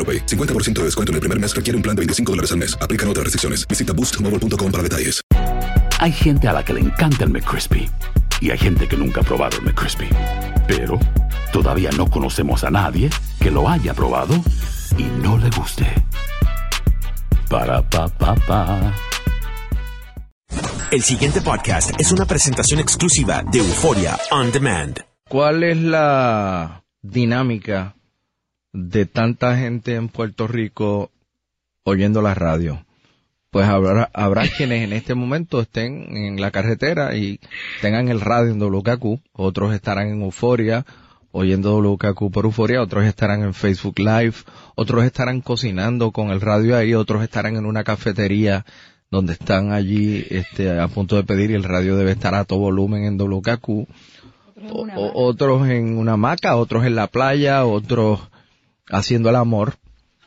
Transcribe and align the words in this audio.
AroPay. 0.00 0.24
50% 0.24 0.72
de 0.80 0.84
descuento 0.84 1.12
en 1.12 1.16
el 1.16 1.20
primer 1.20 1.38
mes 1.38 1.54
requiere 1.54 1.76
un 1.76 1.82
plan 1.82 1.94
de 1.94 2.00
25 2.00 2.32
dólares 2.32 2.52
al 2.52 2.58
mes. 2.58 2.74
Aplican 2.80 3.08
otras 3.08 3.24
restricciones. 3.24 3.68
Visita 3.68 3.92
boostmobile.com 3.92 4.72
para 4.72 4.82
detalles. 4.82 5.20
Hay 6.00 6.12
gente 6.12 6.48
a 6.48 6.54
la 6.54 6.64
que 6.64 6.72
le 6.72 6.80
encanta 6.80 7.24
el 7.24 7.30
McCrispy 7.30 7.90
y 8.40 8.50
hay 8.50 8.56
gente 8.56 8.88
que 8.88 8.96
nunca 8.96 9.20
ha 9.20 9.24
probado 9.24 9.58
el 9.58 9.64
McCrispy. 9.64 10.08
Pero 10.66 10.98
todavía 11.52 11.90
no 11.90 12.08
conocemos 12.08 12.64
a 12.64 12.70
nadie 12.70 13.10
que 13.38 13.50
lo 13.50 13.68
haya 13.68 13.92
probado 13.92 14.34
y 14.96 15.02
no 15.22 15.36
le 15.36 15.50
guste. 15.50 15.86
Para 17.50 17.82
pa 17.82 18.08
pa 18.08 18.34
pa. 18.34 18.94
El 20.90 21.02
siguiente 21.02 21.42
podcast 21.42 21.92
es 22.00 22.10
una 22.12 22.24
presentación 22.24 22.80
exclusiva 22.80 23.42
de 23.52 23.58
Euforia 23.58 24.18
On 24.30 24.50
Demand. 24.50 25.00
¿Cuál 25.28 25.62
es 25.62 25.76
la 25.76 26.82
dinámica 27.02 27.94
de 28.72 29.06
tanta 29.06 29.56
gente 29.56 29.94
en 29.94 30.08
Puerto 30.08 30.46
Rico 30.46 31.10
oyendo 31.84 32.22
la 32.22 32.34
radio? 32.34 32.84
Pues 33.50 33.66
habrá, 33.66 34.10
habrá 34.14 34.42
quienes 34.56 34.84
en 34.84 34.92
este 34.92 35.14
momento 35.14 35.60
estén 35.60 36.16
en 36.16 36.40
la 36.40 36.50
carretera 36.50 37.16
y 37.16 37.40
tengan 37.80 38.08
el 38.08 38.20
radio 38.20 38.52
en 38.52 38.60
WKQ, 38.62 39.20
otros 39.32 39.74
estarán 39.74 40.08
en 40.08 40.22
Euforia 40.22 40.84
oyendo 41.32 41.76
WKQ 41.80 42.30
por 42.32 42.44
Euforia, 42.44 42.82
otros 42.82 43.04
estarán 43.04 43.42
en 43.42 43.54
Facebook 43.54 43.98
Live, 44.00 44.34
otros 44.74 45.04
estarán 45.04 45.40
cocinando 45.40 46.10
con 46.10 46.30
el 46.30 46.40
radio 46.40 46.76
ahí, 46.76 46.92
otros 46.94 47.22
estarán 47.22 47.56
en 47.56 47.66
una 47.66 47.84
cafetería 47.84 48.64
donde 49.12 49.32
están 49.34 49.72
allí 49.72 50.26
este, 50.30 50.78
a 50.80 50.88
punto 50.88 51.14
de 51.16 51.22
pedir 51.24 51.50
y 51.50 51.54
el 51.54 51.62
radio 51.64 51.96
debe 51.96 52.12
estar 52.12 52.34
a 52.34 52.44
todo 52.44 52.58
volumen 52.60 53.04
en 53.04 53.16
WKQ, 53.16 53.68
o- 53.68 53.86
o- 54.96 55.24
otros 55.26 55.68
en 55.68 55.98
una 55.98 56.12
hamaca, 56.14 56.56
otros 56.56 56.84
en 56.84 56.94
la 56.96 57.06
playa, 57.06 57.64
otros 57.64 58.20
haciendo 58.90 59.30
el 59.30 59.36
amor 59.36 59.74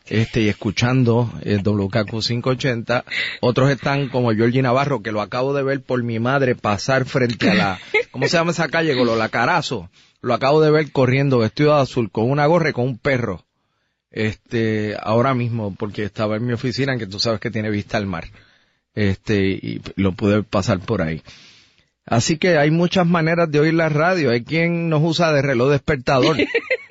este 0.08 0.42
y 0.42 0.50
escuchando 0.50 1.32
el 1.44 1.64
WKQ 1.64 2.22
580 2.22 3.06
otros 3.42 3.70
están 3.70 4.10
como 4.10 4.34
Georgie 4.34 4.62
Navarro 4.62 5.02
que 5.02 5.12
lo 5.12 5.22
acabo 5.22 5.54
de 5.54 5.64
ver 5.64 5.82
por 5.82 6.04
mi 6.04 6.20
madre 6.20 6.56
pasar 6.56 7.06
frente 7.06 7.50
a 7.50 7.54
la 7.54 7.80
¿cómo 8.12 8.28
se 8.28 8.38
llama 8.38 8.52
esa 8.52 8.68
calle? 8.68 8.94
Golo 8.96 9.16
la 9.16 9.30
Carazo. 9.30 9.90
Lo 10.22 10.34
acabo 10.34 10.62
de 10.62 10.72
ver 10.72 10.92
corriendo 10.92 11.40
vestido 11.40 11.76
de 11.76 11.82
azul 11.82 12.12
con 12.12 12.30
una 12.30 12.46
gorra 12.46 12.70
y 12.70 12.74
con 12.74 12.86
un 12.86 12.98
perro 12.98 13.46
este 14.12 14.96
ahora 15.00 15.34
mismo 15.34 15.74
porque 15.76 16.04
estaba 16.04 16.36
en 16.36 16.46
mi 16.46 16.54
oficina 16.54 16.98
que 16.98 17.08
tú 17.08 17.20
sabes 17.20 17.40
que 17.40 17.52
tiene 17.52 17.70
vista 17.70 17.98
al 17.98 18.06
mar 18.06 18.26
este 18.94 19.42
y 19.42 19.82
lo 19.96 20.12
pude 20.12 20.44
pasar 20.44 20.80
por 20.80 21.02
ahí. 21.02 21.24
Así 22.06 22.38
que 22.38 22.58
hay 22.58 22.70
muchas 22.70 23.08
maneras 23.08 23.50
de 23.50 23.60
oír 23.60 23.74
la 23.74 23.88
radio. 23.90 24.32
Hay 24.32 24.44
quien 24.44 24.90
nos 24.90 25.02
usa 25.02 25.32
de 25.32 25.42
reloj 25.42 25.72
despertador 25.72 26.38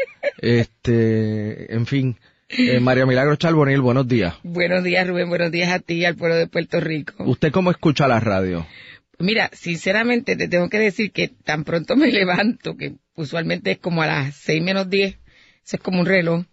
este 0.43 1.75
en 1.75 1.87
fin 1.87 2.17
eh, 2.59 2.81
María 2.81 3.07
Milagro 3.07 3.37
Charbonil, 3.37 3.81
buenos 3.81 4.07
días. 4.07 4.35
Buenos 4.43 4.85
días, 4.85 5.07
Rubén. 5.07 5.31
Buenos 5.31 5.51
días 5.51 5.73
a 5.73 5.79
ti 5.79 5.95
y 5.95 6.05
al 6.05 6.17
pueblo 6.17 6.37
de 6.37 6.47
Puerto 6.49 6.81
Rico. 6.81 7.25
¿Usted 7.25 7.51
cómo 7.51 7.71
escucha 7.71 8.07
la 8.07 8.21
radio? 8.21 8.67
Mira, 9.19 9.49
sinceramente 9.55 10.37
te 10.37 10.49
tengo 10.49 10.69
que 10.69 10.79
decir 10.79 11.13
que 11.13 11.29
tan 11.29 11.65
pronto 11.65 11.97
me 11.97 12.09
levanto, 12.13 12.77
que 12.77 12.97
usualmente 13.15 13.71
es 13.73 13.79
como 13.79 14.03
a 14.03 14.07
las 14.07 14.35
seis 14.35 14.63
menos 14.63 14.91
diez, 14.91 15.17
eso 15.65 15.77
es 15.77 15.83
como 15.83 16.01
un 16.01 16.07
reloj. 16.07 16.45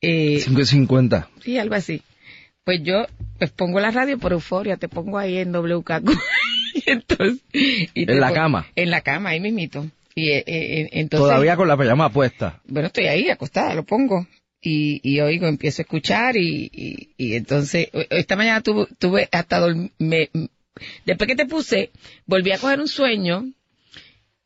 Eh, 0.00 0.40
550. 0.42 1.28
sí, 1.40 1.58
algo 1.58 1.74
así. 1.74 2.02
Pues 2.64 2.80
yo 2.82 3.04
pues 3.38 3.50
pongo 3.50 3.80
la 3.80 3.90
radio 3.90 4.18
por 4.18 4.32
euforia, 4.32 4.78
te 4.78 4.88
pongo 4.88 5.18
ahí 5.18 5.38
en 5.38 5.52
WKQ. 5.52 6.10
Y 6.76 6.90
entonces, 6.90 7.40
y 7.52 8.10
¿En 8.10 8.18
la 8.18 8.32
cama? 8.32 8.66
En 8.74 8.90
la 8.90 9.00
cama, 9.02 9.30
ahí 9.30 9.38
mismito. 9.38 9.86
Y 10.14 10.30
eh, 10.30 10.44
eh, 10.46 10.88
entonces, 10.92 11.26
Todavía 11.28 11.56
con 11.56 11.66
la 11.68 11.76
pijama 11.76 12.10
puesta. 12.12 12.60
bueno, 12.66 12.86
estoy 12.86 13.06
ahí 13.06 13.28
acostada, 13.30 13.74
lo 13.74 13.84
pongo. 13.84 14.26
Y, 14.60 15.00
y 15.02 15.20
oigo, 15.20 15.46
empiezo 15.46 15.82
a 15.82 15.84
escuchar 15.84 16.36
y, 16.36 16.70
y, 16.72 17.10
y 17.18 17.34
entonces, 17.34 17.88
o- 17.92 18.00
esta 18.10 18.34
mañana 18.36 18.62
tuve, 18.62 18.86
tuve 18.98 19.28
hasta 19.30 19.60
dorm- 19.60 19.90
me- 19.98 20.30
después 21.04 21.28
que 21.28 21.36
te 21.36 21.44
puse, 21.46 21.90
volví 22.26 22.50
a 22.52 22.58
coger 22.58 22.80
un 22.80 22.88
sueño 22.88 23.44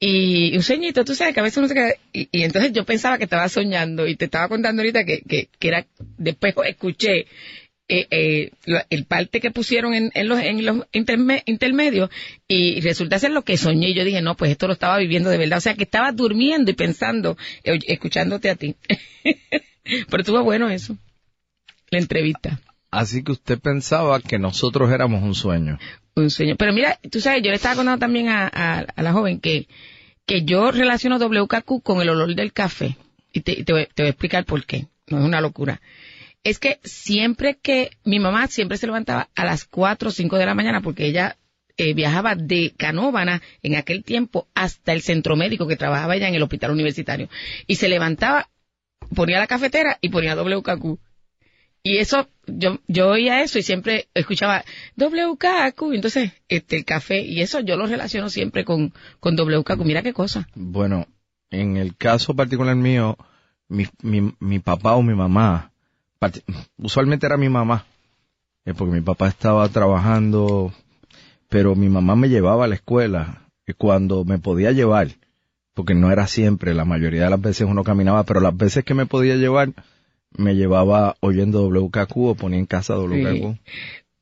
y 0.00 0.56
un 0.56 0.62
sueñito, 0.62 1.04
tú 1.04 1.14
sabes 1.14 1.34
que 1.34 1.40
a 1.40 1.42
veces 1.42 1.58
uno 1.58 1.68
se 1.68 1.74
queda, 1.74 1.92
y, 2.12 2.28
y 2.32 2.42
entonces 2.44 2.72
yo 2.72 2.84
pensaba 2.84 3.18
que 3.18 3.24
estaba 3.24 3.48
soñando 3.48 4.06
y 4.06 4.14
te 4.16 4.26
estaba 4.26 4.48
contando 4.48 4.80
ahorita 4.82 5.04
que, 5.04 5.20
que, 5.22 5.48
que 5.58 5.68
era, 5.68 5.86
después 6.16 6.54
escuché 6.66 7.26
eh, 7.88 8.06
eh, 8.10 8.50
lo- 8.66 8.80
el 8.90 9.04
parte 9.06 9.40
que 9.40 9.50
pusieron 9.50 9.94
en, 9.94 10.10
en 10.14 10.28
los, 10.28 10.38
en 10.40 10.64
los 10.64 10.76
interme- 10.92 11.42
intermedios 11.46 12.10
y 12.46 12.80
resulta 12.80 13.18
ser 13.18 13.30
lo 13.30 13.42
que 13.42 13.56
soñé. 13.56 13.90
Y 13.90 13.94
yo 13.94 14.04
dije, 14.04 14.20
no, 14.22 14.36
pues 14.36 14.50
esto 14.50 14.66
lo 14.66 14.74
estaba 14.74 14.98
viviendo 14.98 15.30
de 15.30 15.38
verdad. 15.38 15.58
O 15.58 15.60
sea, 15.62 15.74
que 15.74 15.84
estaba 15.84 16.12
durmiendo 16.12 16.70
y 16.70 16.74
pensando, 16.74 17.36
eh, 17.64 17.78
escuchándote 17.86 18.50
a 18.50 18.56
ti. 18.56 18.74
Pero 20.08 20.20
estuvo 20.20 20.42
bueno 20.44 20.68
eso, 20.68 20.96
la 21.90 21.98
entrevista. 21.98 22.60
Así 22.90 23.22
que 23.22 23.32
usted 23.32 23.58
pensaba 23.58 24.20
que 24.20 24.38
nosotros 24.38 24.90
éramos 24.92 25.22
un 25.22 25.34
sueño. 25.34 25.78
Un 26.14 26.30
sueño. 26.30 26.56
Pero 26.56 26.72
mira, 26.72 26.98
tú 27.10 27.20
sabes, 27.20 27.42
yo 27.42 27.50
le 27.50 27.56
estaba 27.56 27.76
contando 27.76 27.98
también 27.98 28.28
a, 28.28 28.46
a, 28.52 28.80
a 28.80 29.02
la 29.02 29.12
joven 29.12 29.40
que, 29.40 29.66
que 30.26 30.42
yo 30.44 30.70
relaciono 30.72 31.18
WKQ 31.18 31.82
con 31.82 32.00
el 32.02 32.08
olor 32.10 32.34
del 32.34 32.52
café. 32.52 32.96
Y 33.32 33.40
te, 33.40 33.62
te, 33.64 33.72
voy, 33.72 33.86
te 33.94 34.02
voy 34.02 34.08
a 34.08 34.10
explicar 34.10 34.44
por 34.44 34.64
qué. 34.64 34.86
No 35.06 35.18
es 35.18 35.24
una 35.24 35.40
locura. 35.40 35.80
Es 36.44 36.58
que 36.58 36.80
siempre 36.84 37.58
que 37.60 37.90
mi 38.04 38.18
mamá 38.18 38.46
siempre 38.46 38.78
se 38.78 38.86
levantaba 38.86 39.28
a 39.34 39.44
las 39.44 39.64
4 39.64 40.08
o 40.08 40.12
5 40.12 40.38
de 40.38 40.46
la 40.46 40.54
mañana 40.54 40.80
porque 40.80 41.06
ella 41.06 41.36
eh, 41.76 41.94
viajaba 41.94 42.34
de 42.34 42.74
Canóvana 42.76 43.40
en 43.62 43.76
aquel 43.76 44.02
tiempo 44.02 44.48
hasta 44.54 44.92
el 44.92 45.00
centro 45.00 45.36
médico 45.36 45.68
que 45.68 45.76
trabajaba 45.76 46.16
ella 46.16 46.28
en 46.28 46.34
el 46.34 46.42
hospital 46.42 46.72
universitario. 46.72 47.28
Y 47.66 47.76
se 47.76 47.88
levantaba, 47.88 48.48
ponía 49.14 49.38
la 49.38 49.46
cafetera 49.46 49.98
y 50.00 50.08
ponía 50.08 50.34
WKQ. 50.34 50.98
Y 51.84 51.98
eso, 51.98 52.28
yo, 52.46 52.80
yo 52.88 53.10
oía 53.10 53.42
eso 53.42 53.58
y 53.58 53.62
siempre 53.62 54.08
escuchaba 54.12 54.64
WKQ, 54.96 55.94
entonces 55.94 56.32
este 56.48 56.76
el 56.76 56.84
café, 56.84 57.20
y 57.20 57.40
eso 57.40 57.60
yo 57.60 57.76
lo 57.76 57.86
relaciono 57.86 58.28
siempre 58.28 58.64
con, 58.64 58.92
con 59.20 59.36
WKQ. 59.36 59.78
Mira 59.84 60.02
qué 60.02 60.12
cosa. 60.12 60.48
Bueno, 60.54 61.06
en 61.50 61.76
el 61.76 61.96
caso 61.96 62.34
particular 62.34 62.74
mío, 62.74 63.16
mi, 63.68 63.86
mi, 64.02 64.34
mi 64.40 64.58
papá 64.58 64.96
o 64.96 65.02
mi 65.02 65.14
mamá, 65.14 65.67
usualmente 66.78 67.26
era 67.26 67.36
mi 67.36 67.48
mamá, 67.48 67.84
eh, 68.64 68.74
porque 68.74 68.94
mi 68.94 69.00
papá 69.00 69.28
estaba 69.28 69.68
trabajando, 69.68 70.72
pero 71.48 71.74
mi 71.74 71.88
mamá 71.88 72.16
me 72.16 72.28
llevaba 72.28 72.64
a 72.64 72.68
la 72.68 72.74
escuela 72.74 73.42
y 73.66 73.72
cuando 73.72 74.24
me 74.24 74.38
podía 74.38 74.72
llevar, 74.72 75.08
porque 75.74 75.94
no 75.94 76.10
era 76.10 76.26
siempre, 76.26 76.74
la 76.74 76.84
mayoría 76.84 77.24
de 77.24 77.30
las 77.30 77.40
veces 77.40 77.66
uno 77.68 77.84
caminaba, 77.84 78.24
pero 78.24 78.40
las 78.40 78.56
veces 78.56 78.84
que 78.84 78.94
me 78.94 79.06
podía 79.06 79.36
llevar, 79.36 79.72
me 80.36 80.54
llevaba 80.56 81.16
oyendo 81.20 81.68
WKQ 81.68 82.16
o 82.16 82.34
ponía 82.34 82.58
en 82.58 82.66
casa 82.66 82.96
WKQ. 82.96 83.56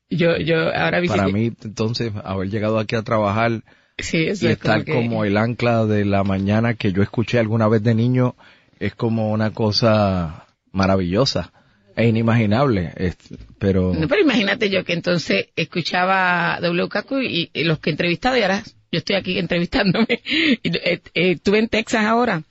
Yo, 0.09 0.37
yo 0.37 0.73
ahora 0.73 1.01
Para 1.07 1.27
mí, 1.27 1.51
entonces, 1.63 2.13
haber 2.23 2.49
llegado 2.49 2.79
aquí 2.79 2.95
a 2.95 3.01
trabajar 3.01 3.63
sí, 3.97 4.25
eso 4.27 4.45
y 4.45 4.49
es 4.49 4.53
estar 4.53 4.85
como, 4.85 4.85
que- 4.85 4.91
como 4.93 5.25
el 5.25 5.35
ancla 5.35 5.85
de 5.85 6.05
la 6.05 6.23
mañana 6.23 6.75
que 6.75 6.93
yo 6.93 7.01
escuché 7.03 7.39
alguna 7.39 7.67
vez 7.67 7.83
de 7.83 7.93
niño 7.93 8.35
es 8.79 8.95
como 8.95 9.31
una 9.31 9.51
cosa 9.51 10.45
maravillosa. 10.71 11.51
Es 11.97 12.07
inimaginable, 12.09 12.93
es- 12.95 13.17
pero 13.59 13.93
No, 13.93 14.07
pero 14.07 14.21
imagínate 14.21 14.69
yo 14.69 14.83
que 14.85 14.93
entonces 14.93 15.47
escuchaba 15.55 16.59
WKQ 16.61 17.11
y, 17.23 17.49
y 17.53 17.63
los 17.65 17.79
que 17.79 17.89
he 17.89 17.93
entrevistado 17.93 18.37
y 18.37 18.41
ahora 18.43 18.63
yo 18.91 18.99
estoy 18.99 19.15
aquí 19.17 19.37
entrevistándome. 19.37 20.07
Y, 20.63 20.69
eh, 20.77 21.01
eh, 21.13 21.31
estuve 21.31 21.59
en 21.59 21.67
Texas 21.67 22.05
ahora 22.05 22.43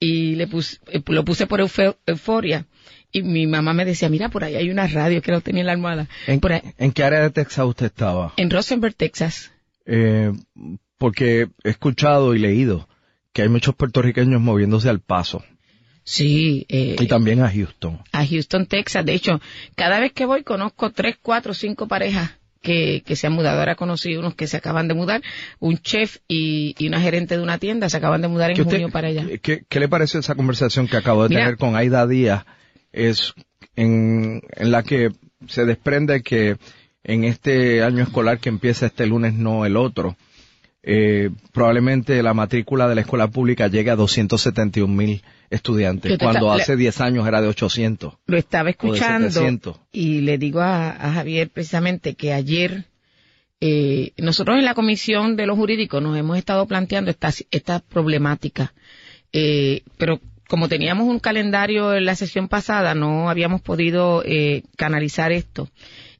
y 0.00 0.34
le 0.34 0.46
puse, 0.48 0.78
eh, 0.90 1.00
lo 1.06 1.24
puse 1.24 1.46
por 1.46 1.60
Euforia 2.06 2.66
y 3.12 3.22
mi 3.22 3.46
mamá 3.46 3.72
me 3.74 3.84
decía, 3.84 4.08
mira, 4.08 4.28
por 4.28 4.42
ahí 4.42 4.56
hay 4.56 4.70
una 4.70 4.86
radio 4.88 5.22
que 5.22 5.30
lo 5.32 5.40
tenía 5.40 5.60
en 5.60 5.66
la 5.66 5.72
almohada. 5.72 6.08
¿en, 6.26 6.40
Por 6.40 6.52
ahí- 6.52 6.62
en 6.78 6.90
qué 6.92 7.04
área 7.04 7.20
de 7.20 7.30
Texas 7.30 7.64
usted 7.66 7.86
estaba? 7.86 8.32
en 8.36 8.50
Rosenberg, 8.50 8.94
Texas. 8.96 9.52
Eh, 9.86 10.32
porque 10.98 11.48
he 11.62 11.68
escuchado 11.70 12.34
y 12.34 12.38
leído 12.40 12.88
que 13.32 13.42
hay 13.42 13.48
muchos 13.48 13.74
puertorriqueños 13.74 14.40
moviéndose 14.40 14.88
al 14.88 15.00
paso 15.00 15.44
Sí, 16.04 16.66
eh, 16.68 16.96
y 17.00 17.06
también 17.06 17.40
a 17.42 17.50
Houston. 17.50 17.98
a 18.12 18.26
Houston, 18.26 18.66
Texas. 18.66 19.04
De 19.06 19.14
hecho, 19.14 19.40
cada 19.74 20.00
vez 20.00 20.12
que 20.12 20.26
voy 20.26 20.42
conozco 20.42 20.90
tres, 20.92 21.16
cuatro, 21.20 21.54
cinco 21.54 21.88
parejas 21.88 22.30
que, 22.60 23.02
que 23.06 23.16
se 23.16 23.26
han 23.26 23.32
mudado. 23.32 23.58
Ahora 23.58 23.74
conocí 23.74 24.14
unos 24.16 24.34
que 24.34 24.46
se 24.46 24.58
acaban 24.58 24.86
de 24.86 24.94
mudar, 24.94 25.22
un 25.60 25.78
chef 25.78 26.18
y, 26.28 26.74
y 26.78 26.88
una 26.88 27.00
gerente 27.00 27.36
de 27.36 27.42
una 27.42 27.58
tienda 27.58 27.88
se 27.88 27.96
acaban 27.96 28.20
de 28.22 28.28
mudar 28.28 28.50
en 28.50 28.56
¿Qué, 28.56 28.62
usted- 28.62 28.74
junio 28.76 28.90
para 28.90 29.08
allá. 29.08 29.26
¿qué, 29.42 29.64
qué 29.68 29.80
le 29.80 29.88
parece 29.88 30.18
esa 30.18 30.34
conversación 30.34 30.88
que 30.88 30.96
acabo 30.98 31.22
de 31.22 31.30
Mira. 31.30 31.40
tener 31.42 31.56
con 31.58 31.74
Aida 31.76 32.06
Díaz? 32.06 32.44
Es 32.92 33.32
en, 33.74 34.42
en 34.56 34.70
la 34.70 34.82
que 34.82 35.10
se 35.48 35.64
desprende 35.64 36.22
que 36.22 36.56
en 37.02 37.24
este 37.24 37.82
año 37.82 38.02
escolar 38.02 38.38
que 38.38 38.48
empieza 38.50 38.86
este 38.86 39.06
lunes, 39.06 39.34
no 39.34 39.66
el 39.66 39.76
otro, 39.76 40.16
eh, 40.86 41.30
probablemente 41.52 42.22
la 42.22 42.34
matrícula 42.34 42.88
de 42.88 42.94
la 42.94 43.00
escuela 43.02 43.28
pública 43.28 43.68
llegue 43.68 43.90
a 43.90 43.96
271 43.96 44.92
mil 44.92 45.22
estudiantes, 45.50 46.18
cuando 46.18 46.52
hace 46.52 46.76
10 46.76 47.00
años 47.00 47.26
era 47.26 47.40
de 47.40 47.48
800. 47.48 48.14
Lo 48.26 48.36
estaba 48.36 48.70
escuchando 48.70 49.30
700. 49.30 49.80
y 49.92 50.20
le 50.20 50.38
digo 50.38 50.60
a, 50.60 50.90
a 50.90 51.12
Javier 51.12 51.50
precisamente 51.50 52.14
que 52.14 52.32
ayer 52.32 52.86
eh, 53.66 54.12
nosotros 54.18 54.58
en 54.58 54.64
la 54.66 54.74
comisión 54.74 55.36
de 55.36 55.46
los 55.46 55.56
jurídicos 55.56 56.02
nos 56.02 56.18
hemos 56.18 56.36
estado 56.36 56.66
planteando 56.66 57.10
esta, 57.10 57.30
esta 57.50 57.78
problemática, 57.80 58.74
eh, 59.32 59.82
pero 59.96 60.20
como 60.48 60.68
teníamos 60.68 61.08
un 61.08 61.18
calendario 61.18 61.94
en 61.94 62.04
la 62.04 62.14
sesión 62.14 62.48
pasada, 62.48 62.94
no 62.94 63.30
habíamos 63.30 63.62
podido 63.62 64.22
eh, 64.26 64.64
canalizar 64.76 65.32
esto. 65.32 65.70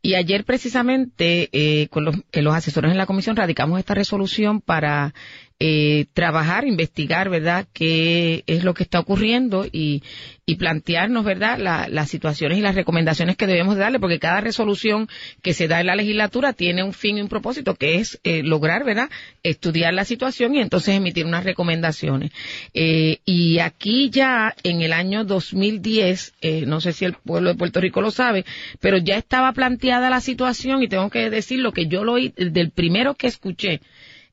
Y 0.05 0.17
ayer 0.17 0.45
precisamente 0.45 1.49
eh, 1.53 1.89
con 1.89 2.05
los, 2.05 2.15
eh, 2.33 2.43
los 2.43 2.55
asesores 2.55 2.91
en 2.93 2.99
la 2.99 3.06
comisión 3.06 3.37
radicamos 3.37 3.79
esta 3.79 3.95
resolución 3.95 4.61
para 4.61 5.15
eh, 5.61 6.06
trabajar, 6.12 6.67
investigar, 6.67 7.31
¿verdad?, 7.31 7.67
qué 7.73 8.43
es 8.47 8.65
lo 8.65 8.75
que 8.75 8.83
está 8.83 8.99
ocurriendo 9.01 9.65
y, 9.71 10.03
y 10.47 10.56
plantearnos, 10.56 11.25
¿verdad?, 11.25 11.59
la- 11.59 11.89
las 11.89 12.11
situaciones 12.11 12.59
y 12.59 12.61
las 12.61 12.75
recomendaciones 12.75 13.37
que 13.37 13.47
debemos 13.47 13.77
de 13.77 13.83
darle, 13.83 14.01
porque 14.01 14.19
cada 14.19 14.41
resolución 14.41 15.09
que 15.43 15.55
se 15.55 15.69
da 15.69 15.81
en 15.81 15.87
la 15.87 15.97
legislatura 15.97 16.53
tiene 16.55 16.83
un 16.83 16.93
fin 16.93 17.19
y 17.19 17.23
un 17.23 17.29
propósito, 17.29 17.77
que 17.77 17.97
es 17.97 18.21
eh, 18.25 18.43
lograr, 18.43 18.85
¿verdad?, 18.85 19.09
estudiar 19.45 19.95
la 19.95 20.05
situación 20.05 20.55
y 20.55 20.61
entonces 20.61 20.97
emitir 20.97 21.25
unas 21.25 21.45
recomendaciones. 21.45 22.33
Eh, 22.75 23.19
y 23.25 23.61
aquí 23.61 24.11
ya 24.11 24.55
en 24.65 24.83
el 24.83 24.93
año 24.93 25.25
2010, 25.25 26.35
eh, 26.43 26.65
no 26.67 26.81
sé 26.81 26.93
si 26.93 27.05
el 27.05 27.15
pueblo 27.15 27.51
de 27.51 27.56
Puerto 27.56 27.81
Rico 27.81 28.01
lo 28.01 28.11
sabe, 28.11 28.45
pero 28.81 28.99
ya 28.99 29.17
estaba 29.17 29.53
planteada 29.53 30.11
la 30.11 30.21
situación 30.21 30.83
y 30.83 30.89
tengo 30.89 31.11
que 31.11 31.31
decir 31.31 31.61
lo 31.61 31.73
que 31.73 31.87
yo 31.87 32.05
lo 32.05 32.15
oí 32.15 32.35
del 32.37 32.71
primero 32.71 33.15
que 33.15 33.29
escuché 33.29 33.81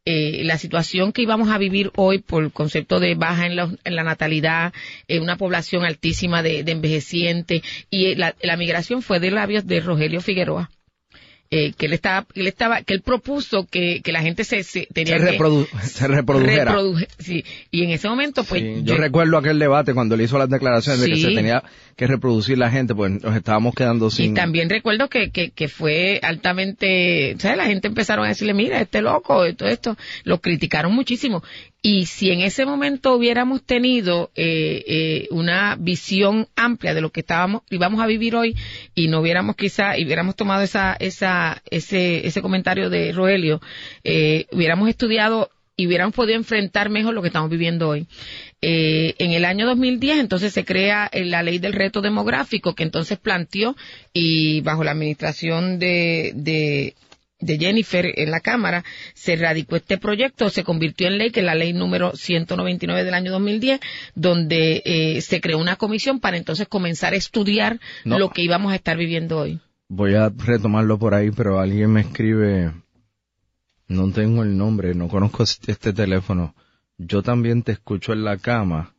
eh, 0.05 0.43
la 0.43 0.57
situación 0.57 1.11
que 1.11 1.21
íbamos 1.21 1.49
a 1.49 1.57
vivir 1.57 1.91
hoy 1.95 2.19
por 2.19 2.43
el 2.43 2.51
concepto 2.51 2.99
de 2.99 3.15
baja 3.15 3.45
en 3.45 3.55
la, 3.55 3.71
en 3.83 3.95
la 3.95 4.03
natalidad, 4.03 4.73
eh, 5.07 5.19
una 5.19 5.37
población 5.37 5.85
altísima 5.85 6.41
de, 6.41 6.63
de 6.63 6.71
envejecientes 6.71 7.61
y 7.89 8.15
la, 8.15 8.35
la 8.41 8.57
migración 8.57 9.01
fue 9.01 9.19
de 9.19 9.31
labios 9.31 9.67
de 9.67 9.79
Rogelio 9.79 10.21
Figueroa. 10.21 10.71
Eh, 11.53 11.73
que 11.77 11.87
él 11.87 11.91
estaba, 11.93 12.25
que 12.33 12.39
él 12.39 12.47
estaba, 12.47 12.81
que 12.81 12.93
él 12.93 13.01
propuso 13.01 13.65
que, 13.69 13.99
que 14.01 14.13
la 14.13 14.21
gente 14.21 14.45
se, 14.45 14.63
se 14.63 14.87
tenía 14.93 15.19
Se, 15.19 15.25
que 15.25 15.37
reprodu- 15.37 15.67
se 15.81 16.07
reprodujera. 16.07 16.71
reproduje- 16.73 17.07
sí. 17.19 17.43
Y 17.71 17.83
en 17.83 17.89
ese 17.89 18.07
momento, 18.07 18.45
pues, 18.45 18.61
Sí, 18.61 18.83
yo 18.85 18.95
recuerdo 18.95 19.37
aquel 19.37 19.59
debate 19.59 19.93
cuando 19.93 20.15
le 20.15 20.23
hizo 20.23 20.37
las 20.37 20.49
declaraciones 20.49 21.01
de 21.01 21.09
que 21.09 21.15
Sí. 21.17 21.23
se 21.23 21.31
tenía 21.35 21.61
que 21.97 22.07
reproducir 22.07 22.57
la 22.57 22.71
gente, 22.71 22.95
pues 22.95 23.21
nos 23.21 23.35
estábamos 23.35 23.75
quedando 23.75 24.09
sin... 24.09 24.31
Y 24.31 24.33
también 24.33 24.69
recuerdo 24.69 25.09
que, 25.09 25.29
que, 25.31 25.51
que 25.51 25.67
fue 25.67 26.21
altamente, 26.23 27.35
¿sabes? 27.37 27.57
La 27.57 27.65
gente 27.65 27.89
empezaron 27.89 28.25
a 28.25 28.29
decirle, 28.29 28.53
mira, 28.53 28.79
este 28.79 29.01
loco, 29.01 29.45
y 29.45 29.53
todo 29.53 29.67
esto, 29.67 29.97
lo 30.23 30.39
criticaron 30.39 30.93
muchísimo. 30.93 31.43
Y 31.83 32.05
si 32.05 32.29
en 32.29 32.41
ese 32.41 32.65
momento 32.65 33.15
hubiéramos 33.15 33.63
tenido 33.63 34.31
eh, 34.35 34.83
eh, 34.85 35.27
una 35.31 35.75
visión 35.79 36.47
amplia 36.55 36.93
de 36.93 37.01
lo 37.01 37.11
que 37.11 37.21
estábamos, 37.21 37.63
íbamos 37.71 38.01
a 38.01 38.05
vivir 38.05 38.35
hoy, 38.35 38.55
y 38.93 39.07
no 39.07 39.19
hubiéramos 39.19 39.55
quizá, 39.55 39.97
y 39.97 40.05
hubiéramos 40.05 40.35
tomado 40.35 40.61
esa, 40.61 40.95
esa, 40.99 41.61
ese, 41.71 42.27
ese 42.27 42.41
comentario 42.41 42.89
de 42.91 43.11
Rogelio, 43.13 43.61
eh, 44.03 44.45
hubiéramos 44.51 44.89
estudiado 44.89 45.49
y 45.81 45.87
hubiéramos 45.87 46.13
podido 46.13 46.37
enfrentar 46.37 46.89
mejor 46.89 47.15
lo 47.15 47.21
que 47.21 47.29
estamos 47.29 47.49
viviendo 47.49 47.89
hoy. 47.89 48.05
Eh, 48.61 49.15
en 49.17 49.31
el 49.31 49.45
año 49.45 49.65
2010 49.65 50.19
entonces 50.19 50.53
se 50.53 50.63
crea 50.63 51.09
eh, 51.11 51.25
la 51.25 51.41
ley 51.41 51.57
del 51.57 51.73
reto 51.73 52.01
demográfico 52.01 52.75
que 52.75 52.83
entonces 52.83 53.17
planteó 53.17 53.75
y 54.13 54.61
bajo 54.61 54.83
la 54.83 54.91
administración 54.91 55.79
de, 55.79 56.33
de, 56.35 56.93
de 57.41 57.57
Jennifer 57.57 58.05
en 58.15 58.31
la 58.31 58.39
Cámara 58.39 58.83
se 59.13 59.35
radicó 59.35 59.75
este 59.75 59.97
proyecto, 59.97 60.49
se 60.49 60.63
convirtió 60.63 61.07
en 61.07 61.17
ley, 61.17 61.31
que 61.31 61.41
es 61.41 61.45
la 61.45 61.55
ley 61.55 61.73
número 61.73 62.15
199 62.15 63.03
del 63.03 63.13
año 63.13 63.31
2010, 63.31 63.79
donde 64.15 64.81
eh, 64.85 65.21
se 65.21 65.41
creó 65.41 65.57
una 65.59 65.75
comisión 65.75 66.19
para 66.19 66.37
entonces 66.37 66.67
comenzar 66.67 67.13
a 67.13 67.17
estudiar 67.17 67.79
No. 68.05 68.17
lo 68.19 68.29
que 68.29 68.43
íbamos 68.43 68.71
a 68.71 68.75
estar 68.75 68.97
viviendo 68.97 69.39
hoy. 69.39 69.59
Voy 69.89 70.15
a 70.15 70.29
retomarlo 70.29 70.97
por 70.97 71.13
ahí, 71.13 71.31
pero 71.31 71.59
alguien 71.59 71.91
me 71.91 72.01
escribe, 72.01 72.71
no 73.87 74.11
tengo 74.11 74.43
el 74.43 74.55
nombre, 74.57 74.93
no 74.95 75.09
conozco 75.09 75.43
este 75.43 75.73
este 75.73 75.91
teléfono. 75.91 76.55
Yo 76.97 77.21
también 77.23 77.63
te 77.63 77.73
escucho 77.73 78.13
en 78.13 78.23
la 78.23 78.37
cama, 78.37 78.93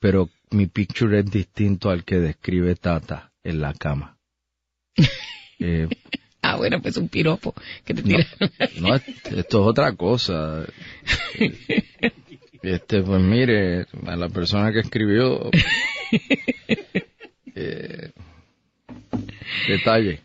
pero 0.00 0.28
mi 0.50 0.66
picture 0.66 1.20
es 1.20 1.30
distinto 1.30 1.90
al 1.90 2.04
que 2.04 2.16
describe 2.16 2.74
Tata 2.74 3.32
en 3.44 3.60
la 3.60 3.74
cama. 3.74 4.16
Eh, 5.60 5.88
Ah, 6.54 6.58
bueno, 6.58 6.80
pues 6.80 6.96
un 6.96 7.08
piropo 7.08 7.54
que 7.84 7.94
te 7.94 8.02
No. 8.02 8.08
tiraron. 8.08 8.50
no, 8.80 8.94
esto 8.94 9.38
es 9.38 9.54
otra 9.54 9.92
cosa. 9.92 10.64
Este, 12.62 13.02
pues 13.02 13.20
mire, 13.20 13.86
a 14.06 14.16
la 14.16 14.28
persona 14.30 14.72
que 14.72 14.80
escribió, 14.80 15.50
eh, 17.54 18.10
detalle. 19.68 20.20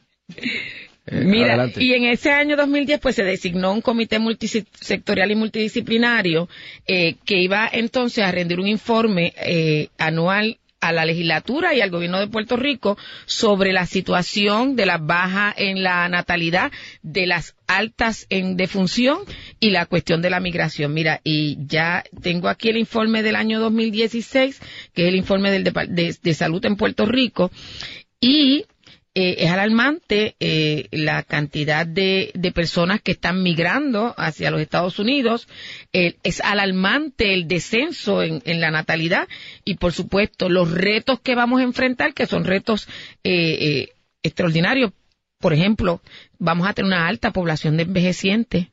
Eh, 1.08 1.22
Mira, 1.26 1.48
adelante. 1.56 1.84
y 1.84 1.94
en 1.94 2.06
ese 2.06 2.32
año 2.32 2.56
2010 2.56 3.00
pues 3.00 3.16
se 3.16 3.24
designó 3.24 3.74
un 3.74 3.82
comité 3.82 4.20
multisectorial 4.20 5.32
y 5.32 5.36
multidisciplinario 5.36 6.48
eh, 6.88 7.16
que 7.26 7.40
iba 7.42 7.68
entonces 7.72 8.24
a 8.24 8.32
rendir 8.32 8.60
un 8.60 8.68
informe 8.68 9.34
eh, 9.38 9.88
anual 9.98 10.60
a 10.82 10.92
la 10.92 11.06
legislatura 11.06 11.74
y 11.74 11.82
al 11.82 11.90
gobierno 11.90 12.20
de 12.20 12.28
Puerto 12.28 12.56
Rico 12.56 12.98
sobre 13.26 13.74
la 13.74 13.86
situación 13.86 14.76
de 14.76 14.86
la 14.86 14.98
baja 14.98 15.54
en 15.56 15.84
la 15.84 16.08
natalidad, 16.10 16.72
de 17.02 17.28
las 17.28 17.56
altas 17.68 18.26
en 18.30 18.56
defunción 18.56 19.20
y 19.60 19.72
la 19.72 19.86
cuestión 19.86 20.22
de 20.22 20.30
la 20.30 20.40
migración. 20.40 20.94
Mira, 20.94 21.22
y 21.24 21.58
ya 21.66 22.04
tengo 22.22 22.48
aquí 22.48 22.70
el 22.70 22.78
informe 22.78 23.24
del 23.24 23.36
año 23.36 23.60
2016, 23.60 24.62
que 24.94 25.04
es 25.04 25.08
el 25.10 25.16
informe 25.16 25.52
del 25.52 25.64
de, 25.64 26.18
de 26.22 26.34
salud 26.34 26.64
en 26.66 26.76
Puerto 26.76 27.06
Rico, 27.06 27.52
y 28.22 28.66
eh, 29.20 29.36
es 29.40 29.52
alarmante 29.52 30.38
eh, 30.40 30.88
la 30.92 31.24
cantidad 31.24 31.86
de, 31.86 32.32
de 32.34 32.52
personas 32.54 33.02
que 33.02 33.12
están 33.12 33.44
migrando 33.44 34.14
hacia 34.18 34.50
los 34.50 34.62
Estados 34.62 34.98
Unidos. 34.98 35.50
Eh, 35.92 36.16
es 36.24 36.40
alarmante 36.40 37.34
el 37.34 37.50
descenso 37.50 38.24
en, 38.24 38.42
en 38.46 38.62
la 38.62 38.72
natalidad 38.72 39.28
y, 39.66 39.76
por 39.76 39.92
supuesto, 39.92 40.48
los 40.48 40.72
retos 40.72 41.20
que 41.20 41.36
vamos 41.36 41.60
a 41.60 41.64
enfrentar, 41.64 42.14
que 42.14 42.28
son 42.28 42.46
retos 42.46 42.88
eh, 43.26 43.90
extraordinarios. 44.24 44.94
Por 45.40 45.52
ejemplo, 45.52 46.02
vamos 46.38 46.66
a 46.66 46.74
tener 46.74 46.88
una 46.88 47.08
alta 47.08 47.32
población 47.32 47.76
de 47.76 47.84
envejecientes. 47.84 48.68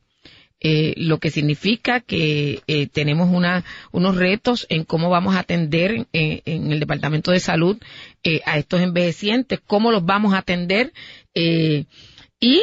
Eh, 0.61 0.95
lo 0.97 1.19
que 1.19 1.31
significa 1.31 2.01
que 2.01 2.61
eh, 2.67 2.87
tenemos 2.87 3.29
una, 3.31 3.65
unos 3.93 4.17
retos 4.17 4.67
en 4.69 4.85
cómo 4.85 5.11
vamos 5.11 5.35
a 5.35 5.41
atender 5.41 6.07
eh, 6.13 6.43
en 6.45 6.73
el 6.73 6.81
Departamento 6.81 7.31
de 7.31 7.41
Salud 7.41 7.79
eh, 8.25 8.41
a 8.47 8.59
estos 8.59 8.81
envejecientes, 8.81 9.61
cómo 9.67 9.93
los 9.93 10.05
vamos 10.05 10.35
a 10.35 10.39
atender 10.39 10.93
eh, 11.35 11.85
y 12.41 12.63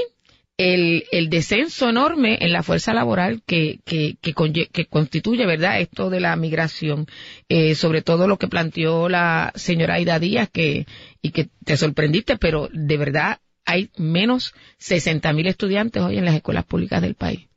el, 0.57 1.05
el 1.11 1.29
descenso 1.29 1.89
enorme 1.89 2.37
en 2.41 2.51
la 2.51 2.63
fuerza 2.63 2.93
laboral 2.93 3.41
que, 3.45 3.79
que, 3.85 4.17
que, 4.21 4.33
que 4.71 4.85
constituye, 4.85 5.45
¿verdad?, 5.45 5.81
esto 5.81 6.09
de 6.09 6.19
la 6.19 6.35
migración, 6.35 7.07
eh, 7.49 7.75
sobre 7.75 8.01
todo 8.01 8.27
lo 8.27 8.37
que 8.37 8.47
planteó 8.47 9.09
la 9.09 9.51
señora 9.55 9.95
Aida 9.95 10.19
Díaz, 10.19 10.49
que, 10.51 10.85
y 11.21 11.31
que 11.31 11.49
te 11.65 11.77
sorprendiste, 11.77 12.37
pero 12.37 12.69
de 12.71 12.97
verdad 12.97 13.39
hay 13.65 13.89
menos 13.97 14.53
60 14.77 15.31
mil 15.33 15.47
estudiantes 15.47 16.03
hoy 16.03 16.17
en 16.17 16.25
las 16.25 16.35
escuelas 16.35 16.65
públicas 16.65 17.01
del 17.01 17.15
país. 17.15 17.47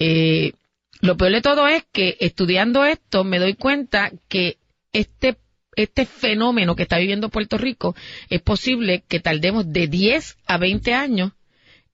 Eh, 0.00 0.54
lo 1.00 1.16
peor 1.16 1.32
de 1.32 1.42
todo 1.42 1.68
es 1.68 1.84
que 1.92 2.16
estudiando 2.18 2.84
esto 2.84 3.22
me 3.22 3.38
doy 3.38 3.54
cuenta 3.54 4.10
que 4.28 4.56
este 4.92 5.36
este 5.76 6.04
fenómeno 6.04 6.74
que 6.74 6.82
está 6.82 6.98
viviendo 6.98 7.28
Puerto 7.28 7.56
Rico, 7.56 7.94
es 8.28 8.42
posible 8.42 9.04
que 9.06 9.20
tardemos 9.20 9.72
de 9.72 9.86
10 9.86 10.36
a 10.46 10.58
20 10.58 10.94
años 10.94 11.32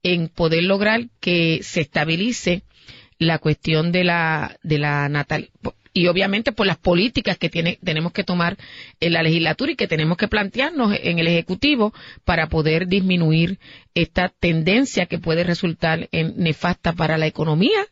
en 0.02 0.28
poder 0.28 0.64
lograr 0.64 1.08
que 1.20 1.60
se 1.62 1.82
estabilice 1.82 2.62
la 3.18 3.38
cuestión 3.38 3.92
de 3.92 4.04
la, 4.04 4.56
de 4.62 4.78
la 4.78 5.08
natal 5.10 5.50
y 5.96 6.08
obviamente 6.08 6.52
por 6.52 6.66
las 6.66 6.76
políticas 6.76 7.38
que 7.38 7.48
tiene, 7.48 7.78
tenemos 7.82 8.12
que 8.12 8.22
tomar 8.22 8.58
en 9.00 9.14
la 9.14 9.22
legislatura 9.22 9.72
y 9.72 9.76
que 9.76 9.88
tenemos 9.88 10.18
que 10.18 10.28
plantearnos 10.28 10.94
en 11.02 11.18
el 11.18 11.26
Ejecutivo 11.26 11.94
para 12.22 12.48
poder 12.48 12.86
disminuir 12.86 13.58
esta 13.94 14.28
tendencia 14.28 15.06
que 15.06 15.18
puede 15.18 15.42
resultar 15.42 16.10
en 16.12 16.34
nefasta 16.36 16.92
para 16.92 17.16
la 17.16 17.26
economía, 17.26 17.86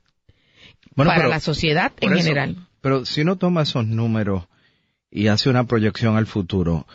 para 0.94 1.28
la 1.28 1.40
sociedad 1.40 1.92
en 2.00 2.16
general. 2.16 2.56
Pero 2.80 3.04
si 3.04 3.22
uno 3.22 3.36
toma 3.36 3.62
esos 3.62 3.86
números 3.86 4.44
y 5.10 5.28
hace 5.28 5.48
una 5.48 5.64
proyección 5.64 6.16
al 6.16 6.26
futuro, 6.26 6.86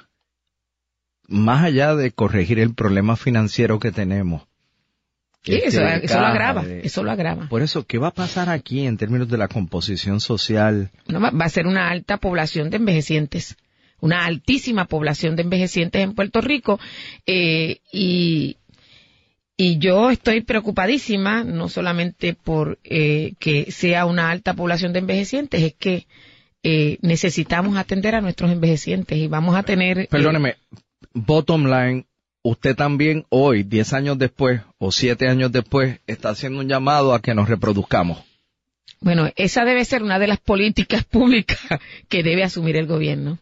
más 1.27 1.63
allá 1.63 1.95
de 1.95 2.11
corregir 2.11 2.59
el 2.59 2.73
problema 2.73 3.15
financiero 3.15 3.79
que 3.79 3.91
tenemos, 3.91 4.43
Sí, 5.41 5.53
eso, 5.63 5.79
lo 5.81 6.25
agrava, 6.25 6.65
eso 6.83 7.01
lo 7.01 7.11
agrava. 7.11 7.47
Por 7.47 7.61
eso, 7.61 7.85
¿qué 7.85 7.97
va 7.97 8.09
a 8.09 8.13
pasar 8.13 8.49
aquí 8.49 8.85
en 8.85 8.97
términos 8.97 9.29
de 9.29 9.37
la 9.37 9.47
composición 9.47 10.19
social? 10.19 10.91
va 11.09 11.45
a 11.45 11.49
ser 11.49 11.65
una 11.65 11.89
alta 11.89 12.17
población 12.17 12.69
de 12.69 12.77
envejecientes, 12.77 13.55
una 14.01 14.25
altísima 14.25 14.85
población 14.85 15.37
de 15.37 15.43
envejecientes 15.43 16.03
en 16.03 16.13
Puerto 16.13 16.41
Rico, 16.41 16.77
eh, 17.25 17.79
y, 17.93 18.57
y 19.61 19.77
yo 19.77 20.09
estoy 20.09 20.39
preocupadísima, 20.39 21.43
no 21.43 21.67
solamente 21.67 22.33
por 22.33 22.79
eh, 22.85 23.33
que 23.39 23.73
sea 23.73 24.05
una 24.05 24.29
alta 24.29 24.53
población 24.53 24.93
de 24.93 24.99
envejecientes, 24.99 25.61
es 25.61 25.73
que 25.73 26.07
eh, 26.63 26.97
necesitamos 27.01 27.75
atender 27.75 28.15
a 28.15 28.21
nuestros 28.21 28.51
envejecientes 28.51 29.17
y 29.17 29.27
vamos 29.27 29.57
a 29.57 29.63
tener... 29.63 30.07
Perdóneme, 30.07 30.55
bottom 31.11 31.65
line, 31.65 32.05
usted 32.41 32.73
también 32.73 33.25
hoy, 33.27 33.63
diez 33.63 33.91
años 33.91 34.17
después 34.17 34.61
o 34.77 34.93
siete 34.93 35.27
años 35.27 35.51
después, 35.51 35.99
está 36.07 36.29
haciendo 36.29 36.61
un 36.61 36.69
llamado 36.69 37.13
a 37.13 37.21
que 37.21 37.35
nos 37.35 37.49
reproduzcamos. 37.49 38.23
Bueno, 39.01 39.29
esa 39.35 39.65
debe 39.65 39.83
ser 39.83 40.03
una 40.03 40.19
de 40.19 40.27
las 40.27 40.39
políticas 40.39 41.03
públicas 41.11 41.59
que 42.07 42.23
debe 42.23 42.45
asumir 42.45 42.77
el 42.77 42.87
gobierno. 42.87 43.39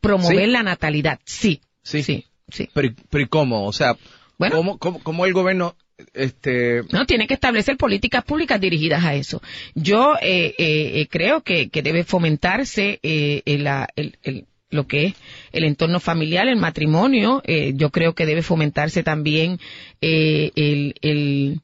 Promover 0.00 0.48
la 0.48 0.62
natalidad, 0.62 1.18
sí. 1.24 1.60
Sí, 1.82 2.04
sí, 2.04 2.24
sí. 2.50 2.70
Pero, 2.72 2.94
¿y 3.24 3.26
cómo? 3.26 3.66
O 3.66 3.72
sea, 3.72 3.96
¿cómo, 4.38 4.78
cómo, 4.78 5.26
el 5.26 5.32
gobierno 5.32 5.76
este... 6.12 6.82
No, 6.92 7.06
tiene 7.06 7.26
que 7.26 7.34
establecer 7.34 7.76
políticas 7.76 8.24
públicas 8.24 8.60
dirigidas 8.60 9.04
a 9.04 9.14
eso. 9.14 9.42
Yo 9.74 10.14
eh, 10.20 10.54
eh, 10.58 11.06
creo 11.10 11.42
que, 11.42 11.70
debe 11.72 12.04
fomentarse 12.04 13.00
eh, 13.02 13.42
el, 13.46 13.66
el, 13.96 14.46
lo 14.70 14.86
que 14.86 15.06
es 15.06 15.14
el 15.52 15.64
entorno 15.64 16.00
familiar, 16.00 16.48
el 16.48 16.56
matrimonio. 16.56 17.42
Eh, 17.44 17.72
yo 17.74 17.90
creo 17.90 18.14
que 18.14 18.26
debe 18.26 18.42
fomentarse 18.42 19.02
también 19.02 19.58
eh, 20.00 20.52
el, 20.54 21.60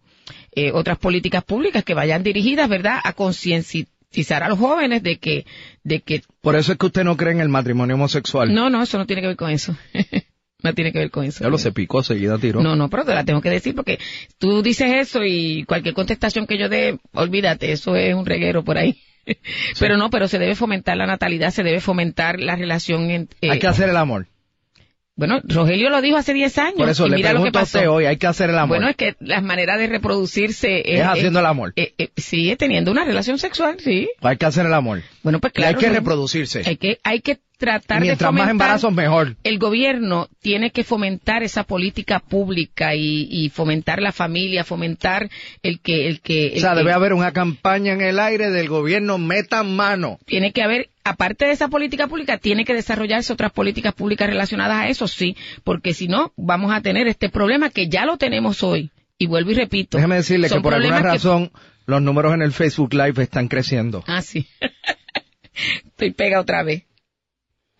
eh, 0.52 0.72
otras 0.72 0.98
políticas 0.98 1.44
públicas 1.44 1.84
que 1.84 1.94
vayan 1.94 2.22
dirigidas, 2.22 2.68
¿verdad?, 2.68 2.98
a 3.02 3.12
concienciar 3.12 4.42
a 4.42 4.48
los 4.48 4.58
jóvenes 4.58 5.02
de 5.02 5.18
que, 5.18 5.46
de 5.84 6.00
que. 6.00 6.22
Por 6.40 6.56
eso 6.56 6.72
es 6.72 6.78
que 6.78 6.86
usted 6.86 7.04
no 7.04 7.16
cree 7.16 7.32
en 7.32 7.40
el 7.40 7.48
matrimonio 7.48 7.94
homosexual. 7.94 8.52
No, 8.52 8.70
no, 8.70 8.82
eso 8.82 8.98
no 8.98 9.06
tiene 9.06 9.22
que 9.22 9.28
ver 9.28 9.36
con 9.36 9.50
eso. 9.50 9.76
no 10.62 10.74
tiene 10.74 10.92
que 10.92 10.98
ver 10.98 11.10
con 11.10 11.24
eso. 11.24 11.44
Ya 11.44 11.50
lo 11.50 11.58
se 11.58 11.72
picó, 11.72 12.02
seguida 12.02 12.38
tiró. 12.38 12.62
No, 12.62 12.76
no, 12.76 12.88
pero 12.88 13.04
te 13.04 13.14
la 13.14 13.24
tengo 13.24 13.40
que 13.40 13.50
decir 13.50 13.74
porque 13.74 13.98
tú 14.38 14.62
dices 14.62 14.88
eso 14.90 15.20
y 15.24 15.64
cualquier 15.64 15.94
contestación 15.94 16.46
que 16.46 16.58
yo 16.58 16.68
dé, 16.68 16.98
olvídate, 17.12 17.72
eso 17.72 17.96
es 17.96 18.14
un 18.14 18.26
reguero 18.26 18.64
por 18.64 18.78
ahí. 18.78 18.98
Pero 19.78 19.96
no, 19.96 20.10
pero 20.10 20.26
se 20.26 20.40
debe 20.40 20.56
fomentar 20.56 20.96
la 20.96 21.06
natalidad, 21.06 21.52
se 21.52 21.62
debe 21.62 21.78
fomentar 21.78 22.40
la 22.40 22.56
relación. 22.56 23.08
En, 23.08 23.28
eh, 23.40 23.52
hay 23.52 23.60
que 23.60 23.68
hacer 23.68 23.88
el 23.88 23.96
amor. 23.96 24.26
Bueno, 25.14 25.40
Rogelio 25.44 25.90
lo 25.90 26.00
dijo 26.00 26.16
hace 26.16 26.32
10 26.32 26.58
años. 26.58 26.74
Por 26.76 26.88
eso 26.88 27.06
le 27.06 27.16
mira 27.16 27.34
lo 27.34 27.44
que 27.44 27.52
pasó. 27.52 27.80
hoy, 27.92 28.06
hay 28.06 28.16
que 28.16 28.26
hacer 28.26 28.48
el 28.48 28.58
amor. 28.58 28.78
Bueno, 28.78 28.88
es 28.88 28.96
que 28.96 29.14
las 29.20 29.42
maneras 29.42 29.78
de 29.78 29.86
reproducirse... 29.86 30.82
Es, 30.84 31.02
haciendo 31.02 31.40
el 31.40 31.46
amor. 31.46 31.74
Eh, 31.76 31.92
eh, 31.98 32.08
sí, 32.16 32.50
es 32.50 32.56
teniendo 32.56 32.90
una 32.90 33.04
relación 33.04 33.38
sexual, 33.38 33.76
sí. 33.78 34.08
Hay 34.22 34.38
que 34.38 34.46
hacer 34.46 34.64
el 34.64 34.72
amor. 34.72 35.02
Bueno, 35.22 35.38
pues 35.38 35.52
claro. 35.52 35.76
hay 35.76 35.84
que 35.84 35.90
reproducirse. 35.90 36.62
Hay 36.64 36.76
que, 36.76 36.98
hay 37.04 37.20
que 37.20 37.38
tratar 37.58 38.00
Mientras 38.00 38.32
más 38.32 38.48
embarazos, 38.48 38.92
mejor. 38.92 39.36
El 39.44 39.58
gobierno 39.58 40.28
tiene 40.40 40.70
que 40.70 40.82
fomentar 40.82 41.42
esa 41.42 41.62
política 41.62 42.18
pública 42.18 42.94
y, 42.96 43.50
fomentar 43.54 44.00
la 44.00 44.12
familia, 44.12 44.64
fomentar 44.64 45.28
el 45.62 45.80
que... 45.80 46.08
El 46.08 46.20
que 46.20 46.54
o 46.56 46.60
sea, 46.60 46.74
debe 46.74 46.92
haber 46.92 47.12
una 47.12 47.32
campaña 47.32 47.92
en 47.92 48.00
el 48.00 48.18
aire 48.18 48.50
del 48.50 48.68
gobierno 48.68 49.18
meta 49.18 49.62
mano. 49.62 50.18
Tiene 50.24 50.52
que 50.52 50.62
haber 50.62 50.88
aparte 51.04 51.46
de 51.46 51.52
esa 51.52 51.68
política 51.68 52.06
pública, 52.06 52.38
tiene 52.38 52.64
que 52.64 52.74
desarrollarse 52.74 53.32
otras 53.32 53.52
políticas 53.52 53.94
públicas 53.94 54.28
relacionadas 54.28 54.82
a 54.82 54.88
eso, 54.88 55.08
sí, 55.08 55.36
porque 55.64 55.94
si 55.94 56.08
no, 56.08 56.32
vamos 56.36 56.72
a 56.72 56.80
tener 56.80 57.08
este 57.08 57.28
problema 57.28 57.70
que 57.70 57.88
ya 57.88 58.06
lo 58.06 58.16
tenemos 58.16 58.62
hoy. 58.62 58.90
Y 59.18 59.26
vuelvo 59.26 59.52
y 59.52 59.54
repito. 59.54 59.98
Déjeme 59.98 60.16
decirle 60.16 60.48
que 60.48 60.60
por 60.60 60.74
alguna 60.74 61.00
razón 61.00 61.52
los 61.86 62.02
números 62.02 62.34
en 62.34 62.42
el 62.42 62.52
Facebook 62.52 62.92
Live 62.94 63.22
están 63.22 63.46
creciendo. 63.46 64.02
Ah, 64.06 64.22
sí. 64.22 64.48
Estoy 65.86 66.12
pega 66.12 66.40
otra 66.40 66.62
vez 66.62 66.84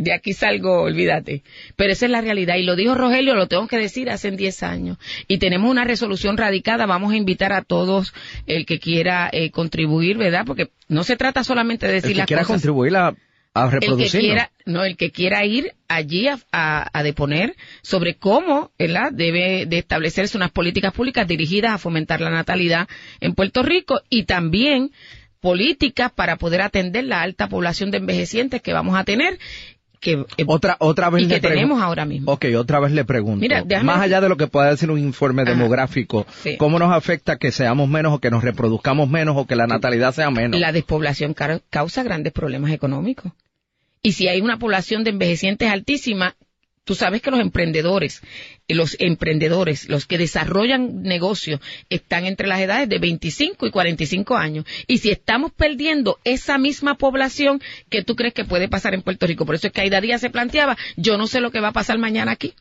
de 0.03 0.13
aquí 0.13 0.33
salgo, 0.33 0.83
olvídate. 0.83 1.43
Pero 1.77 1.93
esa 1.93 2.07
es 2.07 2.13
la 2.13 2.21
realidad. 2.21 2.57
Y 2.57 2.65
lo 2.65 2.77
dijo 2.77 2.95
Rogelio, 2.95 3.35
lo 3.35 3.47
tengo 3.47 3.67
que 3.69 3.79
decir, 3.79 4.11
hace 4.11 4.31
10 4.31 4.63
años. 4.63 4.99
Y 5.29 5.39
tenemos 5.39 5.71
una 5.71 5.85
resolución 5.85 6.37
radicada. 6.37 6.87
Vamos 6.87 7.13
a 7.13 7.17
invitar 7.17 7.53
a 7.53 7.63
todos 7.63 8.13
el 8.47 8.67
que 8.67 8.79
quiera 8.79 9.29
eh, 9.33 9.51
contribuir, 9.51 10.19
¿verdad? 10.19 10.45
Porque 10.47 10.71
no 10.89 11.05
se 11.05 11.17
trata 11.17 11.45
solamente 11.45 11.87
de 11.87 11.95
decir 11.95 12.13
el 12.13 12.19
que 12.19 12.27
quiera 12.27 12.45
contribuir 12.45 12.97
a, 12.97 13.15
a 13.55 13.71
reproducir. 13.71 14.05
El 14.05 14.11
que 14.11 14.19
quiera, 14.19 14.51
no, 14.67 14.85
el 14.85 14.97
que 14.97 15.11
quiera 15.11 15.45
ir 15.45 15.73
allí 15.89 16.29
a, 16.29 16.39
a, 16.51 17.03
deponer 17.03 17.55
sobre 17.83 18.17
cómo, 18.17 18.73
¿verdad? 18.79 19.13
Debe 19.13 19.67
de 19.67 19.79
establecerse 19.79 20.37
unas 20.37 20.51
políticas 20.51 20.93
públicas 20.93 21.29
dirigidas 21.29 21.73
a 21.73 21.79
fomentar 21.79 22.21
la 22.21 22.31
natalidad 22.31 22.89
en 23.21 23.35
Puerto 23.35 23.63
Rico 23.63 24.01
y 24.09 24.25
también 24.25 24.91
políticas 25.41 26.13
para 26.13 26.37
poder 26.37 26.63
atender 26.63 27.05
la 27.05 27.21
alta 27.21 27.49
población 27.49 27.91
de 27.91 27.99
envejecientes 27.99 28.63
que 28.63 28.73
vamos 28.73 28.97
a 28.97 29.05
tener 29.05 29.39
que 30.03 30.27
eh, 30.37 30.45
otra 30.47 30.77
otra 30.81 31.09
vez 31.11 31.27
le 31.29 31.41
tenemos 31.41 31.81
ahora 31.81 32.05
mismo. 32.05 32.33
Ok, 32.33 32.47
otra 32.59 32.81
vez 32.81 32.91
le 32.91 33.05
pregunto. 33.05 33.47
más 33.85 34.01
allá 34.01 34.21
de 34.21 34.29
lo 34.29 34.37
que 34.37 34.49
pueda 34.49 34.69
decir 34.69 34.91
un 34.91 34.99
informe 34.99 35.45
demográfico, 35.45 36.27
¿cómo 36.59 36.79
nos 36.79 36.93
afecta 36.93 37.39
que 37.39 37.53
seamos 37.53 37.89
menos 37.89 38.13
o 38.13 38.19
que 38.19 38.31
nos 38.31 38.43
reproduzcamos 38.43 39.09
menos 39.09 39.37
o 39.39 39.47
que 39.47 39.55
la 39.55 39.67
natalidad 39.67 40.13
sea 40.13 40.31
menos? 40.31 40.61
La 40.61 40.73
despoblación 40.73 41.35
causa 41.71 42.03
grandes 42.03 42.33
problemas 42.33 42.73
económicos. 42.73 43.33
Y 44.03 44.13
si 44.13 44.27
hay 44.27 44.41
una 44.41 44.59
población 44.59 45.05
de 45.05 45.11
envejecientes 45.11 45.71
altísima, 45.71 46.35
Tú 46.85 46.97
sabes 46.97 47.23
que 47.23 47.31
los 47.31 47.39
emprendedores, 47.39 48.23
los 48.67 48.97
emprendedores, 48.99 49.89
los 49.89 50.07
que 50.07 50.19
desarrollan 50.19 51.03
negocios, 51.03 51.61
están 51.91 52.27
entre 52.27 52.49
las 52.49 52.61
edades 52.61 52.89
de 52.89 52.99
25 52.99 53.67
y 53.67 53.71
45 53.71 54.37
años. 54.37 54.65
Y 54.89 54.99
si 54.99 55.11
estamos 55.11 55.53
perdiendo 55.53 56.19
esa 56.25 56.59
misma 56.59 56.97
población, 56.97 57.63
¿qué 57.89 58.03
tú 58.03 58.17
crees 58.17 58.35
que 58.35 58.45
puede 58.45 58.69
pasar 58.69 58.95
en 58.95 59.03
Puerto 59.03 59.29
Rico? 59.29 59.47
Por 59.47 59.55
eso 59.55 59.69
es 59.69 59.73
que 59.73 59.83
Aida 59.83 60.01
Díaz 60.01 60.23
se 60.23 60.31
planteaba, 60.31 60.77
yo 60.97 61.17
no 61.17 61.29
sé 61.29 61.41
lo 61.41 61.53
que 61.53 61.61
va 61.61 61.69
a 61.69 61.73
pasar 61.73 61.99
mañana 61.99 62.33
aquí. 62.33 62.55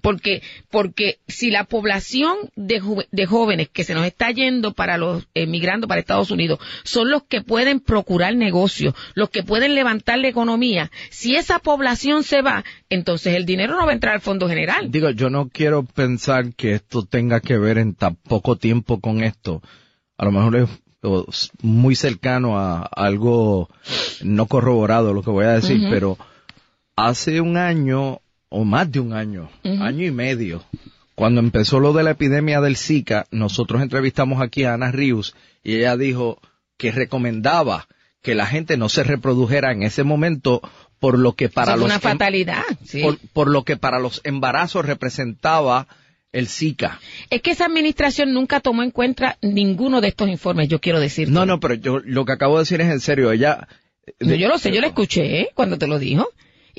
Porque, 0.00 0.42
porque 0.70 1.18
si 1.26 1.50
la 1.50 1.64
población 1.64 2.36
de, 2.56 2.80
de 3.10 3.26
jóvenes 3.26 3.68
que 3.68 3.84
se 3.84 3.94
nos 3.94 4.06
está 4.06 4.30
yendo 4.30 4.72
para 4.72 4.96
los 4.96 5.26
emigrando 5.34 5.88
para 5.88 6.00
Estados 6.00 6.30
Unidos 6.30 6.58
son 6.84 7.10
los 7.10 7.24
que 7.24 7.42
pueden 7.42 7.80
procurar 7.80 8.34
negocios, 8.36 8.94
los 9.14 9.30
que 9.30 9.42
pueden 9.42 9.74
levantar 9.74 10.18
la 10.18 10.28
economía, 10.28 10.90
si 11.10 11.36
esa 11.36 11.58
población 11.58 12.22
se 12.22 12.42
va, 12.42 12.64
entonces 12.90 13.34
el 13.34 13.46
dinero 13.46 13.76
no 13.76 13.84
va 13.84 13.90
a 13.90 13.94
entrar 13.94 14.14
al 14.14 14.20
Fondo 14.20 14.48
General. 14.48 14.90
Digo, 14.90 15.10
yo 15.10 15.30
no 15.30 15.48
quiero 15.48 15.82
pensar 15.82 16.54
que 16.54 16.74
esto 16.74 17.04
tenga 17.04 17.40
que 17.40 17.58
ver 17.58 17.78
en 17.78 17.94
tan 17.94 18.16
poco 18.16 18.56
tiempo 18.56 19.00
con 19.00 19.22
esto. 19.22 19.62
A 20.16 20.24
lo 20.24 20.32
mejor 20.32 20.56
es 20.56 20.68
muy 21.62 21.94
cercano 21.94 22.58
a 22.58 22.82
algo 22.82 23.68
no 24.22 24.46
corroborado 24.46 25.14
lo 25.14 25.22
que 25.22 25.30
voy 25.30 25.44
a 25.44 25.52
decir, 25.52 25.86
pero 25.90 26.18
hace 26.96 27.40
un 27.40 27.56
año 27.56 28.20
o 28.48 28.64
más 28.64 28.90
de 28.90 29.00
un 29.00 29.12
año, 29.12 29.50
año 29.64 30.04
y 30.04 30.10
medio, 30.10 30.64
cuando 31.14 31.40
empezó 31.40 31.80
lo 31.80 31.92
de 31.92 32.02
la 32.02 32.12
epidemia 32.12 32.60
del 32.60 32.76
Zika, 32.76 33.26
nosotros 33.30 33.82
entrevistamos 33.82 34.40
aquí 34.40 34.64
a 34.64 34.74
Ana 34.74 34.92
Rius 34.92 35.34
y 35.62 35.76
ella 35.76 35.96
dijo 35.96 36.40
que 36.76 36.92
recomendaba 36.92 37.88
que 38.22 38.34
la 38.34 38.46
gente 38.46 38.76
no 38.76 38.88
se 38.88 39.04
reprodujera 39.04 39.72
en 39.72 39.82
ese 39.82 40.04
momento 40.04 40.62
por 40.98 41.18
lo 41.18 41.34
que 41.34 41.48
para 41.48 41.76
los 41.76 41.84
una 41.86 41.96
em- 41.96 42.00
fatalidad, 42.00 42.62
por, 43.32 43.48
lo 43.48 43.64
que 43.64 43.76
para 43.76 43.98
los 43.98 44.20
embarazos 44.24 44.84
representaba 44.84 45.86
el 46.32 46.48
Zika. 46.48 47.00
Es 47.30 47.42
que 47.42 47.52
esa 47.52 47.66
administración 47.66 48.32
nunca 48.32 48.60
tomó 48.60 48.82
en 48.82 48.90
cuenta 48.90 49.38
ninguno 49.40 50.00
de 50.00 50.08
estos 50.08 50.28
informes, 50.28 50.68
yo 50.68 50.80
quiero 50.80 51.00
decir. 51.00 51.30
No, 51.30 51.46
no, 51.46 51.60
pero 51.60 51.74
yo 51.74 52.00
lo 52.00 52.24
que 52.24 52.32
acabo 52.32 52.56
de 52.56 52.62
decir 52.62 52.80
es 52.80 52.90
en 52.90 53.00
serio, 53.00 53.32
ella 53.32 53.68
yo 54.20 54.48
lo 54.48 54.58
sé, 54.58 54.72
yo 54.72 54.80
la 54.80 54.88
escuché 54.88 55.40
¿eh? 55.40 55.50
cuando 55.54 55.78
te 55.78 55.86
lo 55.86 55.98
dijo. 55.98 56.28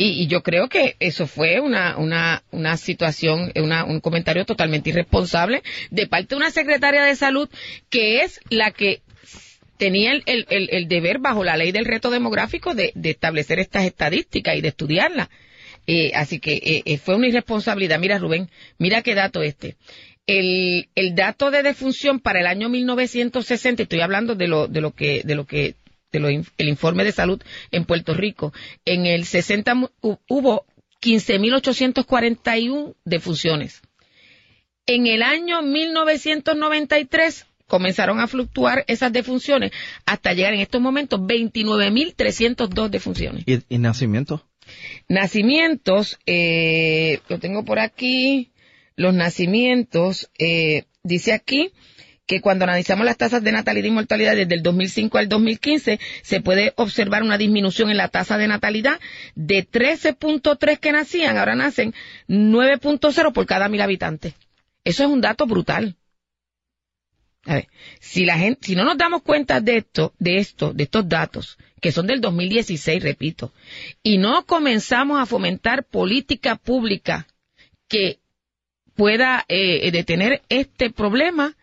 Y, 0.01 0.27
yo 0.27 0.43
creo 0.43 0.69
que 0.69 0.95
eso 1.01 1.27
fue 1.27 1.59
una, 1.59 1.97
una, 1.97 2.41
una 2.51 2.77
situación, 2.77 3.51
una, 3.55 3.83
un 3.83 3.99
comentario 3.99 4.45
totalmente 4.45 4.91
irresponsable 4.91 5.61
de 5.91 6.07
parte 6.07 6.29
de 6.29 6.35
una 6.37 6.51
secretaria 6.51 7.03
de 7.03 7.17
salud 7.17 7.49
que 7.89 8.21
es 8.21 8.39
la 8.49 8.71
que 8.71 9.01
tenía 9.75 10.13
el, 10.13 10.23
el, 10.25 10.69
el, 10.71 10.87
deber 10.87 11.19
bajo 11.19 11.43
la 11.43 11.57
ley 11.57 11.73
del 11.73 11.83
reto 11.83 12.11
demográfico 12.11 12.75
de, 12.75 12.93
de 12.95 13.09
establecer 13.09 13.59
estas 13.59 13.83
estadísticas 13.83 14.55
y 14.55 14.61
de 14.61 14.69
estudiarlas. 14.69 15.27
Eh, 15.85 16.11
así 16.15 16.39
que 16.39 16.53
eh, 16.53 16.83
eh, 16.85 16.97
fue 16.97 17.15
una 17.15 17.27
irresponsabilidad. 17.27 17.99
Mira, 17.99 18.19
Rubén, 18.19 18.49
mira 18.77 19.01
qué 19.01 19.15
dato 19.15 19.43
este. 19.43 19.75
El, 20.27 20.87
el 20.95 21.13
dato 21.13 21.51
de 21.51 21.61
defunción 21.61 22.21
para 22.21 22.39
el 22.39 22.47
año 22.47 22.69
1960, 22.69 23.83
estoy 23.83 23.99
hablando 23.99 24.35
de 24.35 24.47
lo, 24.47 24.67
de 24.69 24.79
lo 24.79 24.91
que, 24.91 25.23
de 25.25 25.35
lo 25.35 25.45
que, 25.45 25.75
de 26.11 26.43
el 26.57 26.67
informe 26.69 27.03
de 27.03 27.11
salud 27.11 27.41
en 27.71 27.85
Puerto 27.85 28.13
Rico. 28.13 28.53
En 28.85 29.05
el 29.05 29.25
60 29.25 29.75
mu- 29.75 29.89
hu- 30.01 30.19
hubo 30.27 30.65
15.841 31.01 32.95
defunciones. 33.05 33.81
En 34.85 35.05
el 35.07 35.21
año 35.23 35.61
1993 35.61 37.45
comenzaron 37.67 38.19
a 38.19 38.27
fluctuar 38.27 38.83
esas 38.87 39.13
defunciones 39.13 39.71
hasta 40.05 40.33
llegar 40.33 40.53
en 40.55 40.61
estos 40.61 40.81
momentos 40.81 41.19
29.302 41.21 42.89
defunciones. 42.89 43.43
¿Y, 43.45 43.59
y 43.69 43.77
nacimiento? 43.77 44.43
Nacimientos, 45.07 46.19
eh, 46.25 47.19
lo 47.27 47.39
tengo 47.39 47.63
por 47.65 47.79
aquí, 47.79 48.51
los 48.95 49.13
nacimientos, 49.13 50.29
eh, 50.39 50.83
dice 51.03 51.33
aquí 51.33 51.71
que 52.29 52.41
cuando 52.41 52.65
analizamos 52.65 53.07
las 53.07 53.17
tasas 53.17 53.43
de 53.43 53.51
natalidad 53.51 53.87
y 53.87 53.91
mortalidad 53.91 54.35
desde 54.35 54.53
el 54.53 54.61
2005 54.61 55.17
al 55.17 55.29
2015, 55.29 55.99
se 56.21 56.41
puede 56.41 56.73
observar 56.75 57.23
una 57.23 57.39
disminución 57.39 57.89
en 57.89 57.97
la 57.97 58.09
tasa 58.09 58.37
de 58.37 58.47
natalidad 58.47 58.99
de 59.33 59.67
13.3 59.67 60.77
que 60.77 60.91
nacían, 60.91 61.39
ahora 61.39 61.55
nacen 61.55 61.95
9.0 62.27 63.33
por 63.33 63.47
cada 63.47 63.67
mil 63.67 63.81
habitantes. 63.81 64.35
Eso 64.83 65.03
es 65.03 65.09
un 65.09 65.21
dato 65.21 65.47
brutal. 65.47 65.95
A 67.45 67.55
ver, 67.55 67.67
si 67.99 68.25
la 68.25 68.37
gente, 68.37 68.59
si 68.67 68.75
no 68.75 68.85
nos 68.85 68.99
damos 68.99 69.23
cuenta 69.23 69.59
de 69.59 69.77
esto, 69.77 70.13
de 70.19 70.37
esto, 70.37 70.71
de 70.71 70.83
estos 70.83 71.09
datos, 71.09 71.57
que 71.81 71.91
son 71.91 72.05
del 72.05 72.21
2016, 72.21 73.01
repito, 73.01 73.53
y 74.03 74.19
no 74.19 74.45
comenzamos 74.45 75.19
a 75.19 75.25
fomentar 75.25 75.83
política 75.83 76.57
pública 76.57 77.25
que 77.87 78.19
pueda 78.93 79.45
eh, 79.47 79.89
detener 79.89 80.43
este 80.49 80.91
problema, 80.91 81.55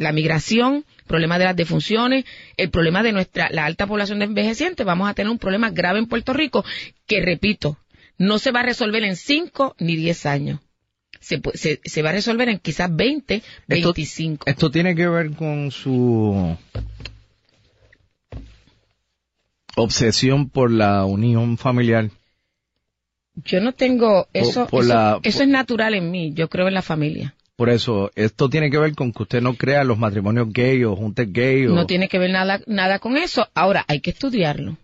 la 0.00 0.12
migración, 0.12 0.84
el 0.98 1.04
problema 1.06 1.38
de 1.38 1.44
las 1.44 1.54
defunciones, 1.56 2.24
el 2.56 2.70
problema 2.70 3.02
de 3.02 3.12
nuestra, 3.12 3.50
la 3.50 3.66
alta 3.66 3.86
población 3.86 4.18
de 4.18 4.24
envejecientes, 4.24 4.86
vamos 4.86 5.08
a 5.10 5.14
tener 5.14 5.30
un 5.30 5.38
problema 5.38 5.70
grave 5.70 5.98
en 5.98 6.06
Puerto 6.06 6.32
Rico 6.32 6.64
que, 7.06 7.20
repito, 7.20 7.76
no 8.16 8.38
se 8.38 8.50
va 8.50 8.60
a 8.60 8.64
resolver 8.64 9.04
en 9.04 9.14
5 9.16 9.76
ni 9.78 9.96
10 9.96 10.24
años. 10.26 10.60
Se, 11.20 11.40
se, 11.52 11.80
se 11.84 12.02
va 12.02 12.08
a 12.10 12.12
resolver 12.14 12.48
en 12.48 12.58
quizás 12.58 12.88
20, 12.96 13.34
Esto- 13.34 13.44
25. 13.68 14.44
Esto 14.48 14.70
tiene 14.70 14.94
que 14.94 15.06
ver 15.06 15.32
con 15.32 15.70
su 15.70 16.56
obsesión 19.76 20.48
por 20.48 20.70
la 20.70 21.04
unión 21.04 21.58
familiar. 21.58 22.10
Yo 23.44 23.60
no 23.60 23.72
tengo 23.72 24.28
eso, 24.32 24.66
por 24.66 24.84
eso, 24.84 24.94
la- 24.94 25.20
eso 25.22 25.38
por- 25.38 25.42
es 25.42 25.48
natural 25.48 25.94
en 25.94 26.10
mí, 26.10 26.32
yo 26.34 26.48
creo 26.48 26.68
en 26.68 26.74
la 26.74 26.82
familia. 26.82 27.34
Por 27.60 27.68
eso, 27.68 28.10
esto 28.14 28.48
tiene 28.48 28.70
que 28.70 28.78
ver 28.78 28.94
con 28.94 29.12
que 29.12 29.22
usted 29.22 29.42
no 29.42 29.52
crea 29.52 29.84
los 29.84 29.98
matrimonios 29.98 30.50
gay 30.50 30.82
o 30.82 30.96
juntes 30.96 31.30
gay. 31.30 31.66
No 31.66 31.84
tiene 31.84 32.08
que 32.08 32.18
ver 32.18 32.30
nada, 32.30 32.62
nada 32.66 33.00
con 33.00 33.18
eso. 33.18 33.50
Ahora, 33.52 33.84
hay 33.86 34.00
que 34.00 34.08
estudiarlo. 34.08 34.78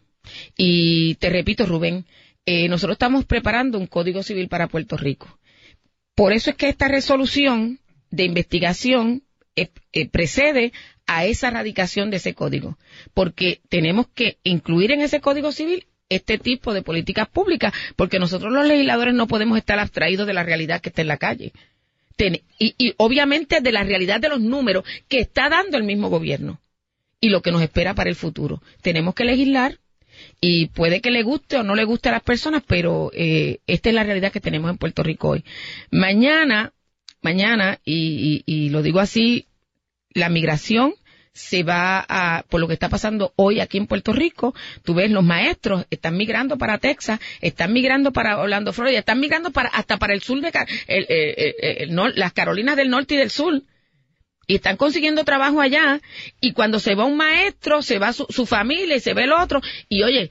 Y 0.59 1.15
te 1.15 1.31
repito, 1.31 1.65
Rubén, 1.65 2.05
eh, 2.45 2.69
nosotros 2.69 2.97
estamos 2.97 3.25
preparando 3.25 3.79
un 3.79 3.87
código 3.87 4.23
civil 4.23 4.49
para 4.49 4.69
Puerto 4.69 4.99
Rico. 4.99 5.39
Por 6.15 6.35
eso 6.35 6.51
es 6.51 6.57
que 6.57 6.69
esta 6.69 6.87
resolución 6.87 7.81
de 8.11 8.25
investigación 8.25 9.23
eh, 9.57 9.71
eh, 9.95 10.07
precede 10.11 10.75
a 11.07 11.25
esa 11.25 11.49
radicación 11.49 12.11
de 12.11 12.19
ese 12.19 12.35
código. 12.35 12.77
Porque 13.15 13.63
tenemos 13.71 14.07
que 14.09 14.37
incluir 14.43 14.93
en 14.93 15.01
ese 15.01 15.23
código 15.23 15.51
civil 15.51 15.87
este 16.11 16.37
tipo 16.37 16.75
de 16.75 16.83
políticas 16.83 17.27
públicas, 17.27 17.73
porque 17.97 18.19
nosotros 18.19 18.53
los 18.53 18.67
legisladores 18.67 19.15
no 19.15 19.27
podemos 19.27 19.57
estar 19.57 19.79
abstraídos 19.79 20.27
de 20.27 20.35
la 20.35 20.43
realidad 20.43 20.83
que 20.83 20.91
está 20.91 21.01
en 21.01 21.09
la 21.09 21.17
calle. 21.17 21.55
Ten- 22.17 22.43
y, 22.59 22.75
y 22.79 22.95
obviamente 22.97 23.61
de 23.61 23.73
la 23.73 23.85
realidad 23.85 24.21
de 24.21 24.29
los 24.31 24.41
números 24.41 24.85
que 25.09 25.21
está 25.21 25.49
dando 25.49 25.77
el 25.77 25.85
mismo 25.85 26.09
gobierno 26.09 26.61
y 27.21 27.29
lo 27.29 27.43
que 27.43 27.53
nos 27.53 27.63
espera 27.63 27.95
para 27.95 28.11
el 28.11 28.17
futuro. 28.17 28.63
Tenemos 28.83 29.15
que 29.15 29.25
legislar 29.25 29.79
y 30.41 30.67
puede 30.69 31.01
que 31.03 31.11
le 31.11 31.23
guste 31.23 31.57
o 31.59 31.63
no 31.63 31.75
le 31.75 31.85
guste 31.85 32.09
a 32.09 32.13
las 32.13 32.23
personas, 32.23 32.63
pero 32.67 33.11
eh, 33.15 33.59
esta 33.67 33.91
es 33.91 33.95
la 33.95 34.05
realidad 34.05 34.33
que 34.33 34.41
tenemos 34.41 34.71
en 34.71 34.79
Puerto 34.79 35.03
Rico 35.03 35.29
hoy. 35.29 35.45
Mañana, 35.91 36.73
mañana, 37.23 37.81
y, 37.85 38.43
y- 38.47 38.67
y 38.67 38.69
lo 38.71 38.83
digo 38.83 39.01
así, 39.01 39.47
la 40.15 40.29
migración 40.31 40.95
se 41.37 41.63
va 41.63 42.03
a, 42.09 42.45
por 42.49 42.61
lo 42.63 42.67
que 42.67 42.73
está 42.73 42.89
pasando 42.89 43.35
hoy 43.37 43.61
aquí 43.61 43.77
en 43.77 43.87
Puerto 43.87 44.13
Rico, 44.15 44.55
tú 44.83 44.95
ves 44.95 45.11
los 45.11 45.23
maestros 45.23 45.85
están 45.91 46.17
migrando 46.17 46.57
para 46.57 46.79
Texas, 46.79 47.21
están 47.43 47.75
migrando 47.75 48.11
para 48.11 48.39
Orlando, 48.39 48.73
Florida, 48.73 48.99
están 49.01 49.21
migrando 49.21 49.51
para, 49.51 49.69
hasta 49.69 49.99
para 49.99 50.15
el 50.15 50.23
sur 50.23 50.41
de, 50.41 50.51
el- 50.87 51.07
el 51.09 51.91
nor- 51.91 52.15
las 52.15 52.33
Carolinas 52.33 52.77
del 52.77 52.89
Norte 52.89 53.15
y 53.15 53.19
del 53.19 53.31
Sur. 53.31 53.63
Y 54.47 54.55
están 54.55 54.77
consiguiendo 54.77 55.25
trabajo 55.25 55.61
allá. 55.61 56.01
Y 56.41 56.53
cuando 56.53 56.79
se 56.79 56.95
va 56.95 57.05
un 57.05 57.17
maestro 57.17 57.83
se 57.83 57.99
va 57.99 58.13
su, 58.15 58.27
su 58.31 58.47
familia 58.47 58.97
y 58.97 59.01
se 59.01 59.13
ve 59.13 59.25
el 59.25 59.33
otro. 59.33 59.61
Y 59.91 60.03
oye 60.05 60.31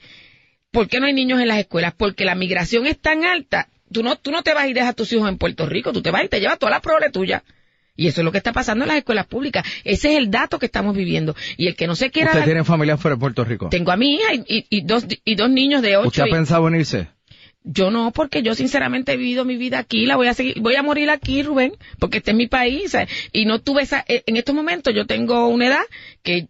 ¿por 0.72 0.88
qué 0.88 0.98
no 1.00 1.06
hay 1.06 1.12
niños 1.12 1.40
en 1.40 1.48
las 1.48 1.58
escuelas? 1.58 1.94
porque 1.96 2.24
la 2.24 2.34
migración 2.34 2.86
es 2.86 2.98
tan 2.98 3.24
alta. 3.24 3.68
Tú 3.92 4.02
no 4.02 4.16
tú 4.16 4.32
no 4.32 4.42
te 4.42 4.54
vas 4.54 4.66
y 4.68 4.72
dejas 4.72 4.90
a 4.90 4.94
tus 4.94 5.12
hijos 5.12 5.28
en 5.28 5.38
Puerto 5.38 5.66
Rico. 5.66 5.92
Tú 5.92 6.02
te 6.02 6.10
vas 6.10 6.24
y 6.24 6.28
te 6.28 6.40
llevas 6.40 6.58
toda 6.58 6.72
la 6.72 6.80
prole 6.80 7.10
tuya 7.10 7.44
y 7.96 8.06
eso 8.08 8.20
es 8.20 8.24
lo 8.24 8.32
que 8.32 8.38
está 8.38 8.52
pasando 8.52 8.84
en 8.84 8.88
las 8.88 8.98
escuelas 8.98 9.26
públicas 9.26 9.64
ese 9.84 10.12
es 10.12 10.18
el 10.18 10.30
dato 10.30 10.58
que 10.58 10.66
estamos 10.66 10.94
viviendo 10.96 11.34
y 11.56 11.66
el 11.68 11.76
que 11.76 11.86
no 11.86 11.94
se 11.94 12.10
quiera 12.10 12.30
¿Usted 12.32 12.44
tiene 12.44 12.64
familia 12.64 12.96
fuera 12.96 13.16
de 13.16 13.20
Puerto 13.20 13.44
Rico? 13.44 13.68
tengo 13.70 13.90
a 13.92 13.96
mi 13.96 14.14
hija 14.14 14.34
y, 14.34 14.44
y- 14.58 14.66
y 14.70 14.80
dos 14.82 15.06
y 15.24 15.34
dos 15.34 15.50
niños 15.50 15.82
de 15.82 15.96
¿Usted 15.96 16.08
ocho 16.08 16.22
ha 16.24 16.28
y- 16.28 16.32
pensado 16.32 16.68
en 16.68 16.74
irse? 16.76 17.08
yo 17.68 17.90
no, 17.90 18.12
porque 18.12 18.42
yo 18.42 18.54
sinceramente 18.54 19.12
he 19.12 19.16
vivido 19.16 19.44
mi 19.44 19.56
vida 19.56 19.78
aquí, 19.80 20.06
la 20.06 20.14
voy 20.14 20.28
a 20.28 20.34
seguir, 20.34 20.60
voy 20.60 20.76
a 20.76 20.84
morir 20.84 21.10
aquí, 21.10 21.42
Rubén, 21.42 21.72
porque 21.98 22.18
este 22.18 22.30
es 22.30 22.36
mi 22.36 22.46
país, 22.46 22.92
¿sabes? 22.92 23.08
y 23.32 23.44
no 23.44 23.60
tuve 23.60 23.82
esa, 23.82 24.04
eh, 24.06 24.22
en 24.26 24.36
estos 24.36 24.54
momentos 24.54 24.94
yo 24.94 25.04
tengo 25.06 25.48
una 25.48 25.66
edad 25.66 25.82
que 26.22 26.46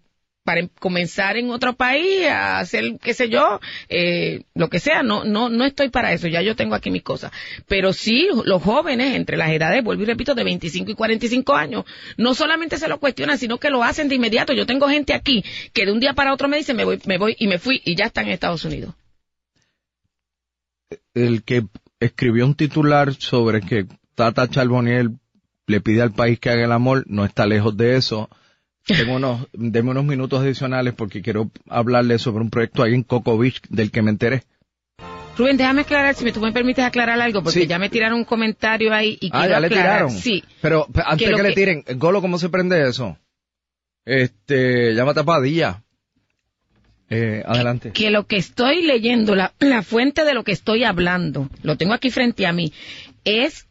para 0.46 0.66
comenzar 0.78 1.36
en 1.36 1.50
otro 1.50 1.74
país, 1.74 2.28
a 2.28 2.60
hacer, 2.60 2.98
qué 3.02 3.14
sé 3.14 3.28
yo, 3.28 3.60
eh, 3.88 4.44
lo 4.54 4.70
que 4.70 4.78
sea, 4.78 5.02
no, 5.02 5.24
no, 5.24 5.48
no 5.48 5.64
estoy 5.64 5.90
para 5.90 6.12
eso, 6.12 6.28
ya 6.28 6.40
yo 6.40 6.54
tengo 6.54 6.76
aquí 6.76 6.92
mis 6.92 7.02
cosas. 7.02 7.32
Pero 7.66 7.92
sí, 7.92 8.28
los 8.44 8.62
jóvenes, 8.62 9.16
entre 9.16 9.36
las 9.36 9.50
edades, 9.50 9.82
vuelvo 9.82 10.04
y 10.04 10.06
repito, 10.06 10.36
de 10.36 10.44
25 10.44 10.92
y 10.92 10.94
45 10.94 11.54
años, 11.56 11.84
no 12.16 12.32
solamente 12.34 12.78
se 12.78 12.86
lo 12.86 13.00
cuestionan, 13.00 13.38
sino 13.38 13.58
que 13.58 13.70
lo 13.70 13.82
hacen 13.82 14.08
de 14.08 14.14
inmediato. 14.14 14.52
Yo 14.52 14.66
tengo 14.66 14.88
gente 14.88 15.14
aquí 15.14 15.44
que 15.72 15.84
de 15.84 15.90
un 15.90 15.98
día 15.98 16.14
para 16.14 16.32
otro 16.32 16.46
me 16.46 16.58
dice, 16.58 16.72
me 16.72 16.84
voy, 16.84 17.00
me 17.06 17.18
voy, 17.18 17.34
y 17.36 17.48
me 17.48 17.58
fui, 17.58 17.82
y 17.84 17.96
ya 17.96 18.04
están 18.04 18.26
en 18.26 18.32
Estados 18.32 18.64
Unidos. 18.64 18.94
El 21.12 21.42
que 21.42 21.64
escribió 21.98 22.46
un 22.46 22.54
titular 22.54 23.12
sobre 23.14 23.62
que 23.62 23.86
Tata 24.14 24.48
Charboniel 24.48 25.18
le 25.66 25.80
pide 25.80 26.02
al 26.02 26.12
país 26.12 26.38
que 26.38 26.50
haga 26.50 26.64
el 26.64 26.72
amor, 26.72 27.04
no 27.08 27.24
está 27.24 27.46
lejos 27.46 27.76
de 27.76 27.96
eso. 27.96 28.30
Tengo 28.86 29.16
unos, 29.16 29.48
deme 29.52 29.90
unos 29.90 30.04
minutos 30.04 30.40
adicionales 30.42 30.94
porque 30.94 31.20
quiero 31.22 31.50
hablarle 31.68 32.18
sobre 32.18 32.42
un 32.42 32.50
proyecto 32.50 32.82
ahí 32.82 32.94
en 32.94 33.02
Coco 33.02 33.36
Beach 33.36 33.60
del 33.68 33.90
que 33.90 34.02
me 34.02 34.10
enteré. 34.10 34.44
Rubén, 35.36 35.56
déjame 35.56 35.82
aclarar, 35.82 36.14
si 36.14 36.24
me, 36.24 36.32
tú 36.32 36.40
me 36.40 36.52
permites 36.52 36.84
aclarar 36.84 37.20
algo, 37.20 37.42
porque 37.42 37.60
Sí. 37.60 37.66
ya 37.66 37.78
me 37.78 37.90
tiraron 37.90 38.18
un 38.18 38.24
comentario 38.24 38.94
ahí 38.94 39.18
y 39.20 39.28
Ah, 39.32 39.40
quiero 39.40 39.48
ya 39.54 39.60
le 39.60 39.66
aclarar. 39.66 39.92
tiraron. 40.06 40.10
Sí. 40.12 40.42
Pero 40.62 40.86
pe- 40.86 41.02
antes 41.04 41.28
Que 41.28 41.34
que, 41.34 41.42
le 41.42 41.48
que- 41.50 41.54
tiren, 41.54 41.84
Golo, 41.98 42.22
¿cómo 42.22 42.38
se 42.38 42.48
prende 42.48 42.88
eso? 42.88 43.18
Este, 44.04 44.94
llámate 44.94 45.20
a 45.20 45.24
Padilla. 45.24 45.82
Eh, 47.10 47.42
adelante. 47.46 47.92
Que 47.92 48.10
lo 48.10 48.26
que 48.26 48.36
estoy 48.36 48.82
leyendo, 48.82 49.34
la, 49.36 49.52
la 49.60 49.82
fuente 49.82 50.24
de 50.24 50.34
lo 50.34 50.42
que 50.42 50.52
estoy 50.52 50.84
hablando, 50.84 51.48
lo 51.62 51.76
tengo 51.76 51.92
aquí 51.92 52.10
frente 52.10 52.46
a 52.46 52.52
mí, 52.52 52.72
es 53.24 53.65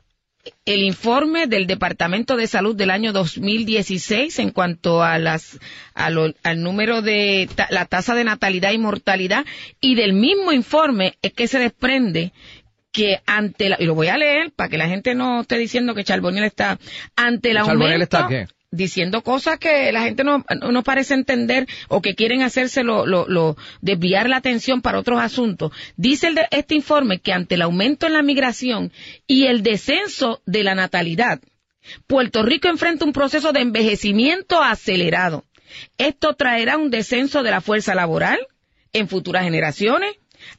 el 0.65 0.84
informe 0.84 1.47
del 1.47 1.67
Departamento 1.67 2.36
de 2.36 2.47
Salud 2.47 2.75
del 2.75 2.89
año 2.91 3.13
2016 3.13 4.39
en 4.39 4.51
cuanto 4.51 5.03
a 5.03 5.17
las 5.19 5.60
a 5.93 6.10
lo- 6.10 6.34
al 6.43 6.62
número 6.62 7.01
de 7.01 7.49
ta- 7.55 7.67
la 7.71 7.86
tasa 7.86 8.15
de 8.15 8.23
natalidad 8.23 8.71
y 8.71 8.77
mortalidad 8.77 9.45
y 9.81 9.95
del 9.95 10.13
mismo 10.13 10.51
informe 10.51 11.15
es 11.21 11.34
que 11.34 11.47
se 11.47 11.60
desprende 11.60 12.31
que 12.91 13.19
ante 13.25 13.69
la 13.69 13.77
y 13.79 13.86
lo 13.86 13.95
voy 13.95 14.08
a 14.08 14.17
leer 14.17 14.51
para 14.55 14.69
que 14.69 14.77
la 14.77 14.88
gente 14.88 15.15
no 15.15 15.41
esté 15.41 15.58
diciendo 15.58 15.93
que 15.95 16.03
Charboniel 16.03 16.45
está 16.45 16.79
ante 17.15 17.49
el 17.51 17.58
¿Charboniel 17.58 17.91
aumento 17.93 18.03
está 18.03 18.27
qué? 18.29 18.47
Diciendo 18.75 19.21
cosas 19.23 19.57
que 19.59 19.91
la 19.91 20.03
gente 20.03 20.23
no, 20.23 20.43
parece 20.83 21.13
entender 21.13 21.67
o 21.88 22.01
que 22.01 22.15
quieren 22.15 22.41
hacerse 22.41 22.83
lo, 22.83 23.05
lo, 23.05 23.27
lo- 23.27 23.55
desviar 23.81 24.29
la 24.29 24.38
atención 24.38 24.81
para 24.81 24.99
otros 24.99 25.19
asuntos. 25.19 25.71
Dice 25.97 26.27
el 26.27 26.35
de- 26.35 26.47
este 26.51 26.75
informe 26.75 27.19
que 27.19 27.33
ante 27.33 27.55
el 27.55 27.61
aumento 27.61 28.07
en 28.07 28.13
la 28.13 28.21
migración 28.21 28.91
y 29.27 29.45
el 29.45 29.63
descenso 29.63 30.41
de 30.45 30.63
la 30.63 30.75
natalidad, 30.75 31.41
Puerto 32.07 32.43
Rico 32.43 32.67
enfrenta 32.67 33.05
un 33.05 33.13
proceso 33.13 33.51
de 33.51 33.61
envejecimiento 33.61 34.61
acelerado. 34.61 35.45
Esto 35.97 36.33
traerá 36.33 36.77
un 36.77 36.89
descenso 36.89 37.43
de 37.43 37.51
la 37.51 37.61
fuerza 37.61 37.95
laboral 37.95 38.39
en 38.93 39.07
futuras 39.07 39.43
generaciones, 39.43 40.15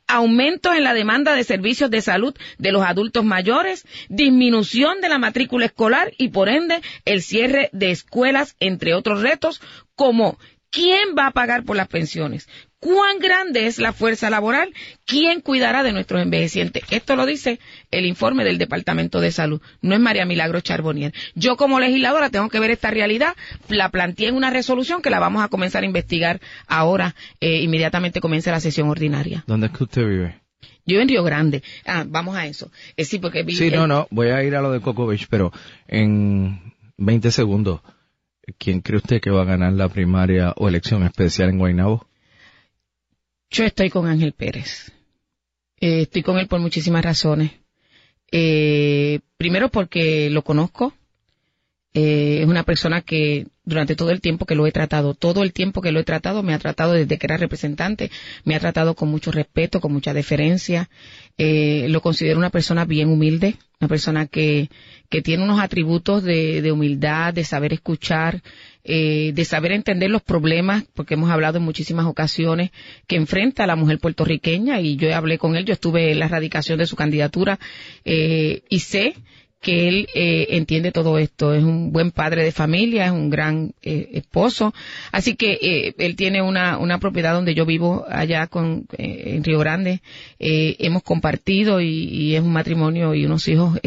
aumentos 0.06 0.74
en 0.76 0.84
la 0.84 0.94
demanda 0.94 1.34
de 1.34 1.44
servicios 1.44 1.90
de 1.90 2.00
salud 2.00 2.34
de 2.58 2.72
los 2.72 2.82
adultos 2.82 3.24
mayores, 3.24 3.86
disminución 4.08 5.00
de 5.00 5.08
la 5.08 5.18
matrícula 5.18 5.66
escolar 5.66 6.12
y 6.18 6.28
por 6.28 6.48
ende 6.48 6.80
el 7.04 7.22
cierre 7.22 7.70
de 7.72 7.90
escuelas, 7.90 8.56
entre 8.60 8.94
otros 8.94 9.22
retos, 9.22 9.60
como 9.94 10.38
¿quién 10.70 11.14
va 11.18 11.28
a 11.28 11.32
pagar 11.32 11.64
por 11.64 11.76
las 11.76 11.88
pensiones? 11.88 12.48
Cuán 12.86 13.18
grande 13.18 13.66
es 13.66 13.78
la 13.78 13.92
fuerza 13.92 14.30
laboral, 14.30 14.72
quién 15.06 15.40
cuidará 15.40 15.82
de 15.82 15.92
nuestros 15.92 16.22
envejecientes. 16.22 16.84
Esto 16.90 17.16
lo 17.16 17.26
dice 17.26 17.58
el 17.90 18.06
informe 18.06 18.44
del 18.44 18.58
Departamento 18.58 19.20
de 19.20 19.32
Salud, 19.32 19.60
no 19.82 19.94
es 19.94 20.00
María 20.00 20.24
Milagro 20.24 20.60
Charbonier. 20.60 21.12
Yo 21.34 21.56
como 21.56 21.80
legisladora 21.80 22.30
tengo 22.30 22.48
que 22.48 22.60
ver 22.60 22.70
esta 22.70 22.92
realidad, 22.92 23.34
la 23.68 23.88
planteé 23.90 24.28
en 24.28 24.36
una 24.36 24.50
resolución 24.50 25.02
que 25.02 25.10
la 25.10 25.18
vamos 25.18 25.42
a 25.42 25.48
comenzar 25.48 25.82
a 25.82 25.86
investigar 25.86 26.40
ahora, 26.68 27.16
eh, 27.40 27.62
inmediatamente 27.62 28.20
comience 28.20 28.52
la 28.52 28.60
sesión 28.60 28.88
ordinaria. 28.88 29.42
¿Dónde 29.48 29.66
es 29.66 29.72
que 29.72 29.82
usted 29.82 30.06
vive? 30.06 30.40
Yo 30.86 31.00
en 31.00 31.08
Río 31.08 31.24
Grande. 31.24 31.64
Ah, 31.86 32.04
vamos 32.06 32.36
a 32.36 32.46
eso. 32.46 32.70
Eh, 32.96 33.04
sí, 33.04 33.18
porque 33.18 33.42
vi- 33.42 33.56
Sí, 33.56 33.68
no, 33.72 33.88
no, 33.88 34.06
voy 34.12 34.28
a 34.28 34.44
ir 34.44 34.54
a 34.54 34.60
lo 34.62 34.70
de 34.70 34.80
Coco 34.80 35.08
Beach, 35.08 35.26
pero 35.28 35.50
en 35.88 36.72
20 36.98 37.32
segundos, 37.32 37.80
¿quién 38.58 38.80
cree 38.80 38.98
usted 38.98 39.20
que 39.20 39.30
va 39.30 39.42
a 39.42 39.46
ganar 39.46 39.72
la 39.72 39.88
primaria 39.88 40.52
o 40.56 40.68
elección 40.68 41.02
especial 41.02 41.48
en 41.50 41.58
Guaynabo? 41.58 42.06
Yo 43.50 43.64
estoy 43.64 43.90
con 43.90 44.06
Ángel 44.06 44.32
Pérez. 44.32 44.92
Eh, 45.80 46.02
estoy 46.02 46.22
con 46.22 46.38
él 46.38 46.48
por 46.48 46.60
muchísimas 46.60 47.04
razones. 47.04 47.52
Eh, 48.32 49.20
primero 49.36 49.70
porque 49.70 50.30
lo 50.30 50.42
conozco. 50.42 50.94
Eh, 51.94 52.42
es 52.42 52.46
una 52.46 52.64
persona 52.64 53.00
que 53.00 53.46
durante 53.64 53.96
todo 53.96 54.10
el 54.10 54.20
tiempo 54.20 54.44
que 54.44 54.54
lo 54.54 54.66
he 54.66 54.72
tratado, 54.72 55.14
todo 55.14 55.42
el 55.42 55.54
tiempo 55.54 55.80
que 55.80 55.92
lo 55.92 56.00
he 56.00 56.04
tratado, 56.04 56.42
me 56.42 56.52
ha 56.52 56.58
tratado 56.58 56.92
desde 56.92 57.16
que 57.16 57.26
era 57.26 57.38
representante, 57.38 58.10
me 58.44 58.54
ha 58.54 58.60
tratado 58.60 58.94
con 58.94 59.08
mucho 59.08 59.32
respeto, 59.32 59.80
con 59.80 59.94
mucha 59.94 60.12
deferencia. 60.12 60.90
Eh, 61.38 61.86
lo 61.88 62.02
considero 62.02 62.38
una 62.38 62.50
persona 62.50 62.84
bien 62.84 63.08
humilde, 63.08 63.56
una 63.80 63.88
persona 63.88 64.26
que, 64.26 64.68
que 65.08 65.22
tiene 65.22 65.44
unos 65.44 65.58
atributos 65.58 66.22
de, 66.22 66.60
de 66.60 66.70
humildad, 66.70 67.32
de 67.32 67.44
saber 67.44 67.72
escuchar, 67.72 68.42
eh, 68.88 69.32
de 69.34 69.44
saber 69.44 69.72
entender 69.72 70.10
los 70.10 70.22
problemas, 70.22 70.84
porque 70.94 71.14
hemos 71.14 71.30
hablado 71.30 71.58
en 71.58 71.64
muchísimas 71.64 72.06
ocasiones 72.06 72.70
que 73.06 73.16
enfrenta 73.16 73.66
la 73.66 73.76
mujer 73.76 73.98
puertorriqueña 73.98 74.80
y 74.80 74.96
yo 74.96 75.14
hablé 75.14 75.38
con 75.38 75.56
él, 75.56 75.64
yo 75.64 75.72
estuve 75.72 76.12
en 76.12 76.20
la 76.20 76.28
radicación 76.28 76.78
de 76.78 76.86
su 76.86 76.96
candidatura 76.96 77.58
eh, 78.04 78.62
y 78.68 78.78
sé 78.78 79.14
que 79.60 79.88
él 79.88 80.08
eh, 80.14 80.46
entiende 80.50 80.92
todo 80.92 81.18
esto, 81.18 81.52
es 81.52 81.64
un 81.64 81.90
buen 81.90 82.12
padre 82.12 82.44
de 82.44 82.52
familia, 82.52 83.06
es 83.06 83.10
un 83.10 83.30
gran 83.30 83.72
eh, 83.82 84.10
esposo, 84.12 84.72
así 85.10 85.34
que 85.34 85.58
eh, 85.60 85.94
él 85.98 86.14
tiene 86.14 86.40
una, 86.40 86.78
una 86.78 87.00
propiedad 87.00 87.34
donde 87.34 87.54
yo 87.54 87.66
vivo 87.66 88.04
allá 88.08 88.46
con, 88.46 88.86
eh, 88.96 89.34
en 89.34 89.42
Río 89.42 89.58
Grande, 89.58 90.02
hemos 90.38 91.02
compartido 91.02 91.80
y, 91.80 91.88
y 91.88 92.36
es 92.36 92.42
un 92.42 92.52
matrimonio 92.52 93.14
y 93.14 93.24
unos 93.24 93.48
hijos, 93.48 93.80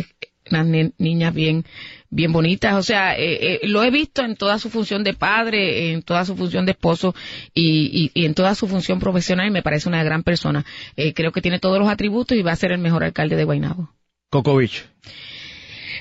unas 0.51 0.91
niñas 0.97 1.33
bien, 1.33 1.63
bien 2.09 2.31
bonitas, 2.31 2.73
o 2.75 2.81
sea, 2.83 3.15
eh, 3.17 3.55
eh, 3.55 3.67
lo 3.67 3.83
he 3.83 3.91
visto 3.91 4.23
en 4.23 4.35
toda 4.35 4.57
su 4.59 4.69
función 4.69 5.03
de 5.03 5.13
padre, 5.13 5.91
en 5.91 6.01
toda 6.01 6.25
su 6.25 6.35
función 6.35 6.65
de 6.65 6.71
esposo 6.71 7.13
y, 7.53 8.11
y- 8.13 8.21
y 8.21 8.25
en 8.25 8.33
toda 8.33 8.55
su 8.55 8.67
función 8.67 8.99
profesional 8.99 9.47
y 9.47 9.51
me 9.51 9.61
parece 9.61 9.89
una 9.89 10.03
gran 10.03 10.23
persona. 10.23 10.65
Eh, 10.95 11.13
creo 11.13 11.31
que 11.31 11.41
tiene 11.41 11.59
todos 11.59 11.77
los 11.79 11.87
atributos 11.89 12.37
y 12.37 12.41
va 12.41 12.51
a 12.51 12.55
ser 12.55 12.71
el 12.71 12.79
mejor 12.79 13.03
alcalde 13.03 13.35
de 13.35 13.43
Guaynabo. 13.43 13.93
Coco 14.31 14.55
Beach. 14.55 14.85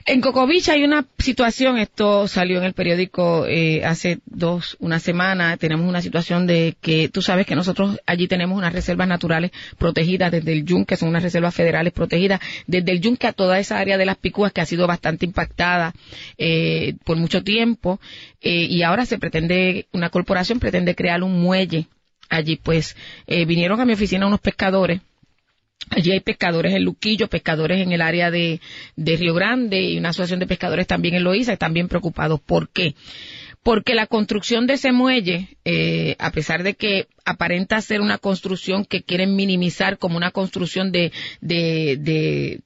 En 0.07 0.21
Cocovich 0.21 0.69
hay 0.69 0.85
una 0.85 1.07
situación, 1.19 1.79
esto 1.79 2.29
salió 2.29 2.59
en 2.59 2.65
el 2.65 2.73
periódico 2.73 3.47
eh, 3.47 3.85
hace 3.85 4.19
dos, 4.27 4.77
una 4.81 4.99
semana, 4.99 5.57
tenemos 5.57 5.89
una 5.89 6.03
situación 6.03 6.47
de 6.47 6.77
que 6.81 7.09
tú 7.09 7.23
sabes 7.23 7.47
que 7.47 7.55
nosotros 7.55 7.99
allí 8.07 8.29
tenemos 8.29 8.57
unas 8.59 8.73
reservas 8.73 9.09
naturales 9.09 9.51
protegidas 9.79 10.33
desde 10.33 10.53
el 10.53 10.65
Yunque, 10.65 10.97
son 10.97 11.09
unas 11.11 11.23
reservas 11.23 11.55
federales 11.55 11.93
protegidas, 11.93 12.41
desde 12.67 12.93
el 12.93 13.01
Yunque 13.01 13.27
a 13.27 13.33
toda 13.33 13.59
esa 13.59 13.79
área 13.79 13.99
de 13.99 14.07
las 14.07 14.17
Picúas 14.17 14.53
que 14.53 14.61
ha 14.61 14.67
sido 14.67 14.87
bastante 14.87 15.27
impactada 15.27 15.93
eh, 16.37 16.95
por 17.05 17.17
mucho 17.17 17.43
tiempo 17.43 18.01
eh, 18.41 18.67
y 18.69 18.83
ahora 18.83 19.07
se 19.07 19.19
pretende, 19.19 19.87
una 19.93 20.11
corporación 20.11 20.61
pretende 20.61 20.95
crear 20.95 21.23
un 21.23 21.41
muelle 21.41 21.87
allí, 22.29 22.57
pues 22.57 22.97
eh, 23.27 23.45
vinieron 23.45 23.81
a 23.81 23.85
mi 23.85 23.95
oficina 23.95 24.27
unos 24.27 24.41
pescadores 24.41 25.01
Allí 25.91 26.13
hay 26.13 26.21
pescadores 26.21 26.75
en 26.75 26.85
Luquillo, 26.85 27.29
pescadores 27.29 27.81
en 27.81 27.93
el 27.93 28.03
área 28.03 28.31
de, 28.31 28.61
Río 28.97 29.33
Grande 29.35 29.81
y 29.81 29.99
una 29.99 30.11
asociación 30.11 30.41
de 30.41 30.47
pescadores 30.47 30.87
también 30.87 31.15
en 31.15 31.25
Loíza, 31.25 31.53
están 31.53 31.73
bien 31.73 31.89
preocupados. 31.89 32.41
¿Por 32.41 32.69
qué? 32.69 32.95
Porque 33.63 33.95
la 33.95 34.07
construcción 34.07 34.67
de 34.67 34.75
ese 34.75 34.93
muelle, 34.93 35.57
eh, 35.65 36.15
a 36.19 36.31
pesar 36.31 36.63
de 36.63 36.75
que 36.75 37.07
aparenta 37.25 37.81
ser 37.81 38.01
una 38.01 38.19
construcción 38.19 38.85
que 38.85 39.03
quieren 39.03 39.35
minimizar 39.35 39.99
como 39.99 40.17
una 40.17 40.31
construcción 40.31 40.93
de- 40.93 41.13
de 41.41 42.61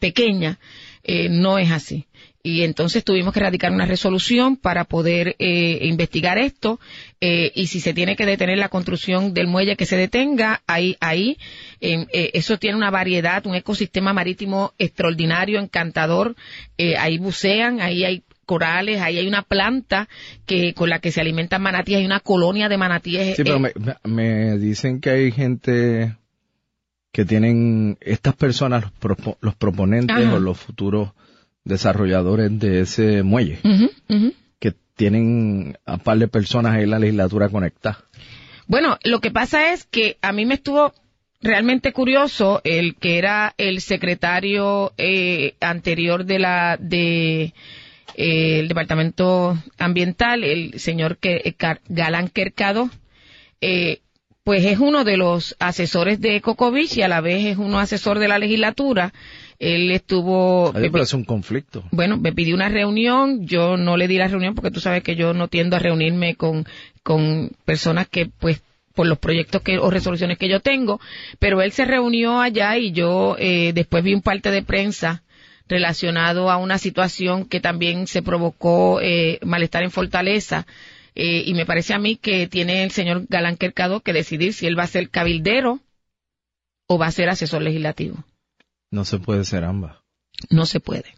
pequeña, 0.00 0.58
eh, 1.02 1.28
no 1.28 1.58
es 1.58 1.70
así. 1.70 2.06
Y 2.46 2.62
entonces 2.62 3.04
tuvimos 3.04 3.32
que 3.32 3.40
radicar 3.40 3.72
una 3.72 3.86
resolución 3.86 4.58
para 4.58 4.84
poder 4.84 5.34
eh, 5.38 5.78
investigar 5.80 6.36
esto 6.36 6.78
eh, 7.22 7.50
y 7.54 7.68
si 7.68 7.80
se 7.80 7.94
tiene 7.94 8.16
que 8.16 8.26
detener 8.26 8.58
la 8.58 8.68
construcción 8.68 9.32
del 9.32 9.46
muelle 9.46 9.76
que 9.76 9.86
se 9.86 9.96
detenga, 9.96 10.60
ahí, 10.66 10.98
ahí, 11.00 11.38
eh, 11.80 12.06
eso 12.34 12.58
tiene 12.58 12.76
una 12.76 12.90
variedad, 12.90 13.46
un 13.46 13.54
ecosistema 13.54 14.12
marítimo 14.12 14.74
extraordinario, 14.76 15.58
encantador, 15.58 16.36
eh, 16.76 16.98
ahí 16.98 17.16
bucean, 17.16 17.80
ahí 17.80 18.04
hay 18.04 18.22
corales, 18.44 19.00
ahí 19.00 19.16
hay 19.16 19.26
una 19.26 19.40
planta 19.40 20.06
que 20.44 20.74
con 20.74 20.90
la 20.90 20.98
que 20.98 21.12
se 21.12 21.22
alimentan 21.22 21.62
manatíes, 21.62 22.00
hay 22.00 22.04
una 22.04 22.20
colonia 22.20 22.68
de 22.68 22.76
manatíes. 22.76 23.36
Sí, 23.36 23.42
pero 23.42 23.56
eh, 23.56 23.72
me, 23.78 23.94
me 24.04 24.58
dicen 24.58 25.00
que 25.00 25.08
hay 25.08 25.32
gente 25.32 26.18
que 27.10 27.24
tienen, 27.24 27.96
estas 28.02 28.34
personas, 28.36 28.82
los, 28.82 28.92
propo- 29.00 29.38
los 29.40 29.54
proponentes 29.54 30.14
Ajá. 30.14 30.34
o 30.34 30.38
los 30.38 30.58
futuros 30.58 31.12
desarrolladores 31.64 32.58
de 32.58 32.80
ese 32.80 33.22
muelle, 33.22 33.58
que 34.58 34.74
tienen 34.96 35.76
a 35.86 35.98
par 35.98 36.18
de 36.18 36.28
personas 36.28 36.74
ahí 36.74 36.84
en 36.84 36.90
la 36.90 36.98
legislatura 36.98 37.48
conectadas. 37.48 37.98
Bueno, 38.66 38.98
lo 39.04 39.20
que 39.20 39.30
pasa 39.30 39.72
es 39.72 39.84
que 39.84 40.16
a 40.22 40.32
mí 40.32 40.46
me 40.46 40.54
estuvo 40.54 40.92
realmente 41.42 41.92
curioso 41.92 42.62
el 42.64 42.96
que 42.96 43.18
era 43.18 43.54
el 43.58 43.80
secretario 43.80 44.92
eh, 44.96 45.54
anterior 45.60 46.24
de 46.24 46.38
la 46.38 46.78
de 46.80 47.52
eh, 48.16 48.60
el 48.60 48.68
departamento 48.68 49.58
ambiental, 49.78 50.44
el 50.44 50.78
señor 50.78 51.18
que, 51.18 51.42
eh, 51.44 51.56
Galán 51.88 52.28
Quercado, 52.28 52.88
eh, 53.60 54.00
pues 54.44 54.64
es 54.64 54.78
uno 54.78 55.04
de 55.04 55.16
los 55.16 55.56
asesores 55.58 56.20
de 56.20 56.40
Cocovich 56.40 56.96
y 56.96 57.02
a 57.02 57.08
la 57.08 57.20
vez 57.20 57.44
es 57.44 57.56
uno 57.56 57.78
asesor 57.78 58.18
de 58.18 58.28
la 58.28 58.38
legislatura. 58.38 59.12
Él 59.58 59.90
estuvo 59.92 60.72
es 60.74 61.14
un 61.14 61.24
conflicto. 61.24 61.84
bueno, 61.90 62.16
me 62.16 62.32
pidió 62.32 62.54
una 62.54 62.68
reunión, 62.68 63.46
yo 63.46 63.76
no 63.76 63.96
le 63.96 64.08
di 64.08 64.18
la 64.18 64.28
reunión 64.28 64.54
porque 64.54 64.70
tú 64.70 64.80
sabes 64.80 65.02
que 65.02 65.16
yo 65.16 65.32
no 65.32 65.48
tiendo 65.48 65.76
a 65.76 65.78
reunirme 65.78 66.34
con, 66.34 66.66
con 67.02 67.52
personas 67.64 68.08
que 68.08 68.26
pues 68.26 68.62
por 68.94 69.06
los 69.06 69.18
proyectos 69.18 69.62
que 69.62 69.78
o 69.78 69.90
resoluciones 69.90 70.38
que 70.38 70.48
yo 70.48 70.60
tengo, 70.60 71.00
pero 71.38 71.62
él 71.62 71.72
se 71.72 71.84
reunió 71.84 72.40
allá 72.40 72.76
y 72.78 72.92
yo 72.92 73.36
eh, 73.38 73.72
después 73.74 74.04
vi 74.04 74.14
un 74.14 74.22
parte 74.22 74.50
de 74.50 74.62
prensa 74.62 75.22
relacionado 75.68 76.50
a 76.50 76.56
una 76.56 76.78
situación 76.78 77.46
que 77.46 77.60
también 77.60 78.06
se 78.06 78.22
provocó 78.22 79.00
eh, 79.00 79.38
malestar 79.42 79.82
en 79.82 79.90
Fortaleza 79.90 80.66
eh, 81.14 81.42
y 81.46 81.54
me 81.54 81.66
parece 81.66 81.94
a 81.94 81.98
mí 81.98 82.16
que 82.16 82.46
tiene 82.46 82.84
el 82.84 82.90
señor 82.90 83.26
Galán 83.28 83.56
Quercado 83.56 84.00
que 84.00 84.12
decidir 84.12 84.52
si 84.52 84.66
él 84.66 84.78
va 84.78 84.84
a 84.84 84.88
ser 84.88 85.10
cabildero 85.10 85.80
o 86.86 86.98
va 86.98 87.06
a 87.06 87.12
ser 87.12 87.28
asesor 87.28 87.62
legislativo. 87.62 88.24
No 88.94 89.04
se 89.04 89.18
puede 89.18 89.44
ser 89.44 89.64
ambas. 89.64 89.96
No 90.50 90.66
se 90.66 90.78
puede. 90.78 91.16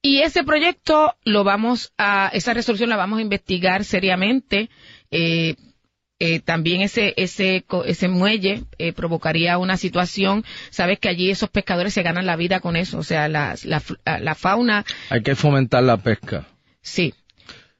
Y 0.00 0.20
ese 0.22 0.42
proyecto 0.42 1.14
lo 1.22 1.44
vamos 1.44 1.92
a, 1.98 2.30
esa 2.32 2.54
resolución 2.54 2.88
la 2.88 2.96
vamos 2.96 3.18
a 3.18 3.22
investigar 3.22 3.84
seriamente. 3.84 4.70
Eh, 5.10 5.54
eh, 6.18 6.40
también 6.40 6.80
ese 6.80 7.12
ese 7.18 7.66
ese 7.84 8.08
muelle 8.08 8.64
eh, 8.78 8.92
provocaría 8.94 9.58
una 9.58 9.76
situación 9.76 10.44
sabes 10.70 10.98
que 10.98 11.08
allí 11.08 11.30
esos 11.30 11.50
pescadores 11.50 11.92
se 11.92 12.02
ganan 12.02 12.26
la 12.26 12.36
vida 12.36 12.60
con 12.60 12.76
eso 12.76 12.98
o 12.98 13.02
sea 13.02 13.26
la, 13.26 13.56
la 13.64 14.34
fauna 14.36 14.84
Hay 15.10 15.22
que 15.22 15.34
fomentar 15.34 15.82
la 15.82 15.96
pesca. 15.96 16.46
Sí. 16.80 17.12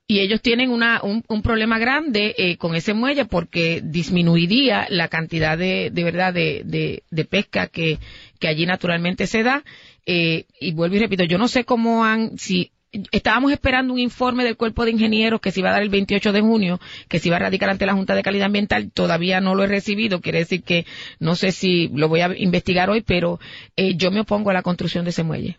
Y 0.06 0.20
ellos 0.20 0.42
tienen 0.42 0.70
una, 0.70 1.00
un, 1.02 1.24
un 1.28 1.42
problema 1.42 1.78
grande 1.78 2.34
eh, 2.36 2.56
con 2.56 2.74
ese 2.74 2.92
muelle 2.92 3.24
porque 3.24 3.80
disminuiría 3.82 4.86
la 4.90 5.08
cantidad 5.08 5.56
de, 5.56 5.90
de 5.90 6.04
verdad 6.04 6.34
de, 6.34 6.62
de, 6.64 7.04
de 7.10 7.24
pesca 7.24 7.68
que, 7.68 7.98
que 8.38 8.48
allí 8.48 8.66
naturalmente 8.66 9.26
se 9.26 9.42
da. 9.42 9.64
Eh, 10.04 10.46
y 10.60 10.72
vuelvo 10.72 10.96
y 10.96 10.98
repito, 10.98 11.24
yo 11.24 11.38
no 11.38 11.48
sé 11.48 11.64
cómo 11.64 12.04
han, 12.04 12.36
si 12.36 12.72
estábamos 13.10 13.52
esperando 13.52 13.92
un 13.94 13.98
informe 13.98 14.44
del 14.44 14.56
cuerpo 14.56 14.84
de 14.84 14.90
ingenieros 14.90 15.40
que 15.40 15.50
se 15.50 15.60
iba 15.60 15.70
a 15.70 15.72
dar 15.72 15.82
el 15.82 15.88
28 15.88 16.32
de 16.32 16.40
junio, 16.40 16.80
que 17.08 17.18
se 17.18 17.28
iba 17.28 17.36
a 17.36 17.40
radicar 17.40 17.70
ante 17.70 17.86
la 17.86 17.94
Junta 17.94 18.14
de 18.14 18.22
Calidad 18.22 18.46
Ambiental, 18.46 18.90
todavía 18.92 19.40
no 19.40 19.54
lo 19.54 19.64
he 19.64 19.68
recibido, 19.68 20.20
quiere 20.20 20.40
decir 20.40 20.62
que 20.62 20.84
no 21.18 21.34
sé 21.34 21.52
si 21.52 21.88
lo 21.88 22.08
voy 22.08 22.20
a 22.20 22.36
investigar 22.36 22.90
hoy, 22.90 23.00
pero 23.00 23.40
eh, 23.76 23.94
yo 23.96 24.10
me 24.10 24.20
opongo 24.20 24.50
a 24.50 24.54
la 24.54 24.62
construcción 24.62 25.04
de 25.04 25.10
ese 25.10 25.22
muelle. 25.22 25.58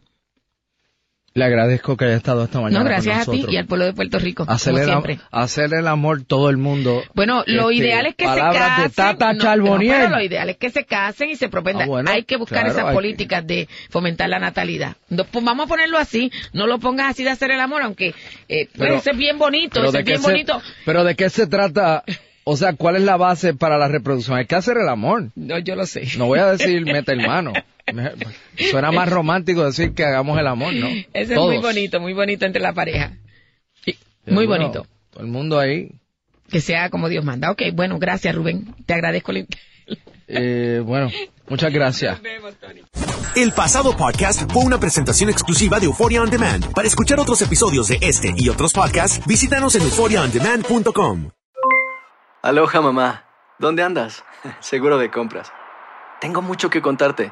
Le 1.36 1.46
agradezco 1.46 1.98
que 1.98 2.06
haya 2.06 2.16
estado 2.16 2.44
esta 2.44 2.62
mañana 2.62 2.84
No, 2.84 2.86
gracias 2.86 3.26
con 3.26 3.34
a 3.34 3.38
ti 3.40 3.46
y 3.50 3.58
al 3.58 3.66
pueblo 3.66 3.86
de 3.86 3.94
Puerto 3.94 4.20
Rico, 4.20 4.46
Hacerle, 4.48 4.82
como 4.86 4.98
el, 5.00 5.04
siempre. 5.06 5.28
hacer 5.32 5.74
el 5.74 5.88
amor 5.88 6.24
todo 6.26 6.52
el 6.52 6.58
mundo. 6.58 7.02
Bueno, 7.16 7.44
lo 7.48 7.72
Este, 7.72 7.84
ideal 7.84 8.06
es 8.06 8.14
que 8.16 8.26
se 8.28 8.36
casen. 8.40 8.84
de 8.84 8.90
Tata 8.92 9.34
no, 9.34 9.56
no, 9.56 9.78
pero 9.80 10.10
lo 10.10 10.22
ideal 10.22 10.50
es 10.52 10.58
que 10.58 10.70
se 10.70 10.86
casen 10.86 11.32
y 11.32 11.36
se 11.36 11.50
propongan. 11.50 11.82
Ah, 11.84 11.88
bueno, 11.88 12.12
hay 12.12 12.24
que 12.24 12.38
buscar 12.38 12.60
claro, 12.66 12.74
esas 12.74 12.86
que- 12.86 12.94
políticas 12.94 13.48
de 13.48 13.68
fomentar 13.90 14.30
la 14.30 14.38
natalidad. 14.38 14.96
No, 15.10 15.24
pues 15.24 15.44
vamos 15.44 15.66
a 15.66 15.70
ponerlo 15.70 15.98
así. 15.98 16.32
No 16.54 16.68
lo 16.68 16.78
pongas 16.78 17.10
así 17.10 17.24
de 17.24 17.32
hacer 17.32 17.50
el 17.50 17.60
amor, 17.62 17.82
aunque 17.82 18.10
eh, 18.48 18.68
puede 18.78 18.90
Pero- 18.92 19.00
ser 19.02 19.16
bien 19.16 19.40
bonito, 19.40 19.80
pero 19.82 19.92
qué 19.92 20.04
bien 20.04 20.22
se, 20.22 20.28
bonito. 20.32 20.62
pero 20.86 21.04
de 21.04 21.16
qué 21.16 21.32
se 21.32 21.48
trata 21.48 22.04
O 22.44 22.58
sea, 22.58 22.74
¿cuál 22.74 22.98
es 22.98 23.04
la 23.04 23.18
base 23.18 23.56
para 23.56 23.78
la 23.80 23.88
reproducción? 23.88 24.38
Hay 24.38 24.46
que 24.46 24.56
hacer 24.56 24.78
el 24.78 24.88
amor. 24.90 25.30
No, 25.34 25.58
yo 25.60 25.76
lo 25.76 25.86
sé. 25.88 26.04
No 26.18 26.26
voy 26.28 26.40
a 26.40 26.52
decir 26.52 26.86
mete 26.86 27.14
el 27.14 27.26
mano. 27.26 27.54
Suena 28.72 28.92
más 28.92 29.10
romántico 29.10 29.66
decir 29.66 29.94
que 29.94 30.06
hagamos 30.06 30.40
el 30.40 30.48
amor, 30.48 30.74
¿no? 30.74 30.88
Eso 30.88 31.34
es 31.34 31.40
muy 31.40 31.58
bonito, 31.58 32.00
muy 32.00 32.14
bonito 32.14 32.46
entre 32.46 32.62
la 32.62 32.74
pareja. 32.74 33.18
Sí, 33.84 33.98
muy 34.26 34.46
bonito. 34.46 34.86
Todo 35.12 35.24
el 35.24 35.30
mundo 35.30 35.60
ahí. 35.60 35.92
Que 36.50 36.62
sea 36.62 36.90
como 36.90 37.10
Dios 37.10 37.26
manda. 37.26 37.52
Ok, 37.52 37.62
bueno, 37.74 38.00
gracias 38.00 38.36
Rubén. 38.36 38.76
Te 38.86 38.94
agradezco. 38.94 39.32
El... 39.32 39.48
Eh, 40.28 40.82
bueno, 40.84 41.10
muchas 41.50 41.74
gracias. 41.74 42.14
Nos 42.14 42.24
vemos, 42.24 42.54
Tony. 42.56 42.82
El 43.36 43.52
pasado 43.52 43.98
podcast 43.98 44.52
fue 44.52 44.64
una 44.64 44.80
presentación 44.80 45.30
exclusiva 45.30 45.80
de 45.80 45.88
Euphoria 45.88 46.22
On 46.22 46.30
Demand. 46.30 46.72
Para 46.74 46.88
escuchar 46.88 47.20
otros 47.20 47.42
episodios 47.42 47.88
de 47.88 47.98
este 48.02 48.34
y 48.38 48.48
otros 48.50 48.74
podcasts, 48.74 49.26
visítanos 49.26 49.76
en 49.76 49.82
euphoriaondemand.com. 49.82 51.32
Aloha 52.44 52.82
mamá. 52.82 53.26
¿Dónde 53.58 53.84
andas? 53.84 54.24
Seguro 54.60 54.98
de 54.98 55.10
compras. 55.10 55.52
Tengo 56.22 56.42
mucho 56.42 56.70
que 56.70 56.82
contarte. 56.82 57.32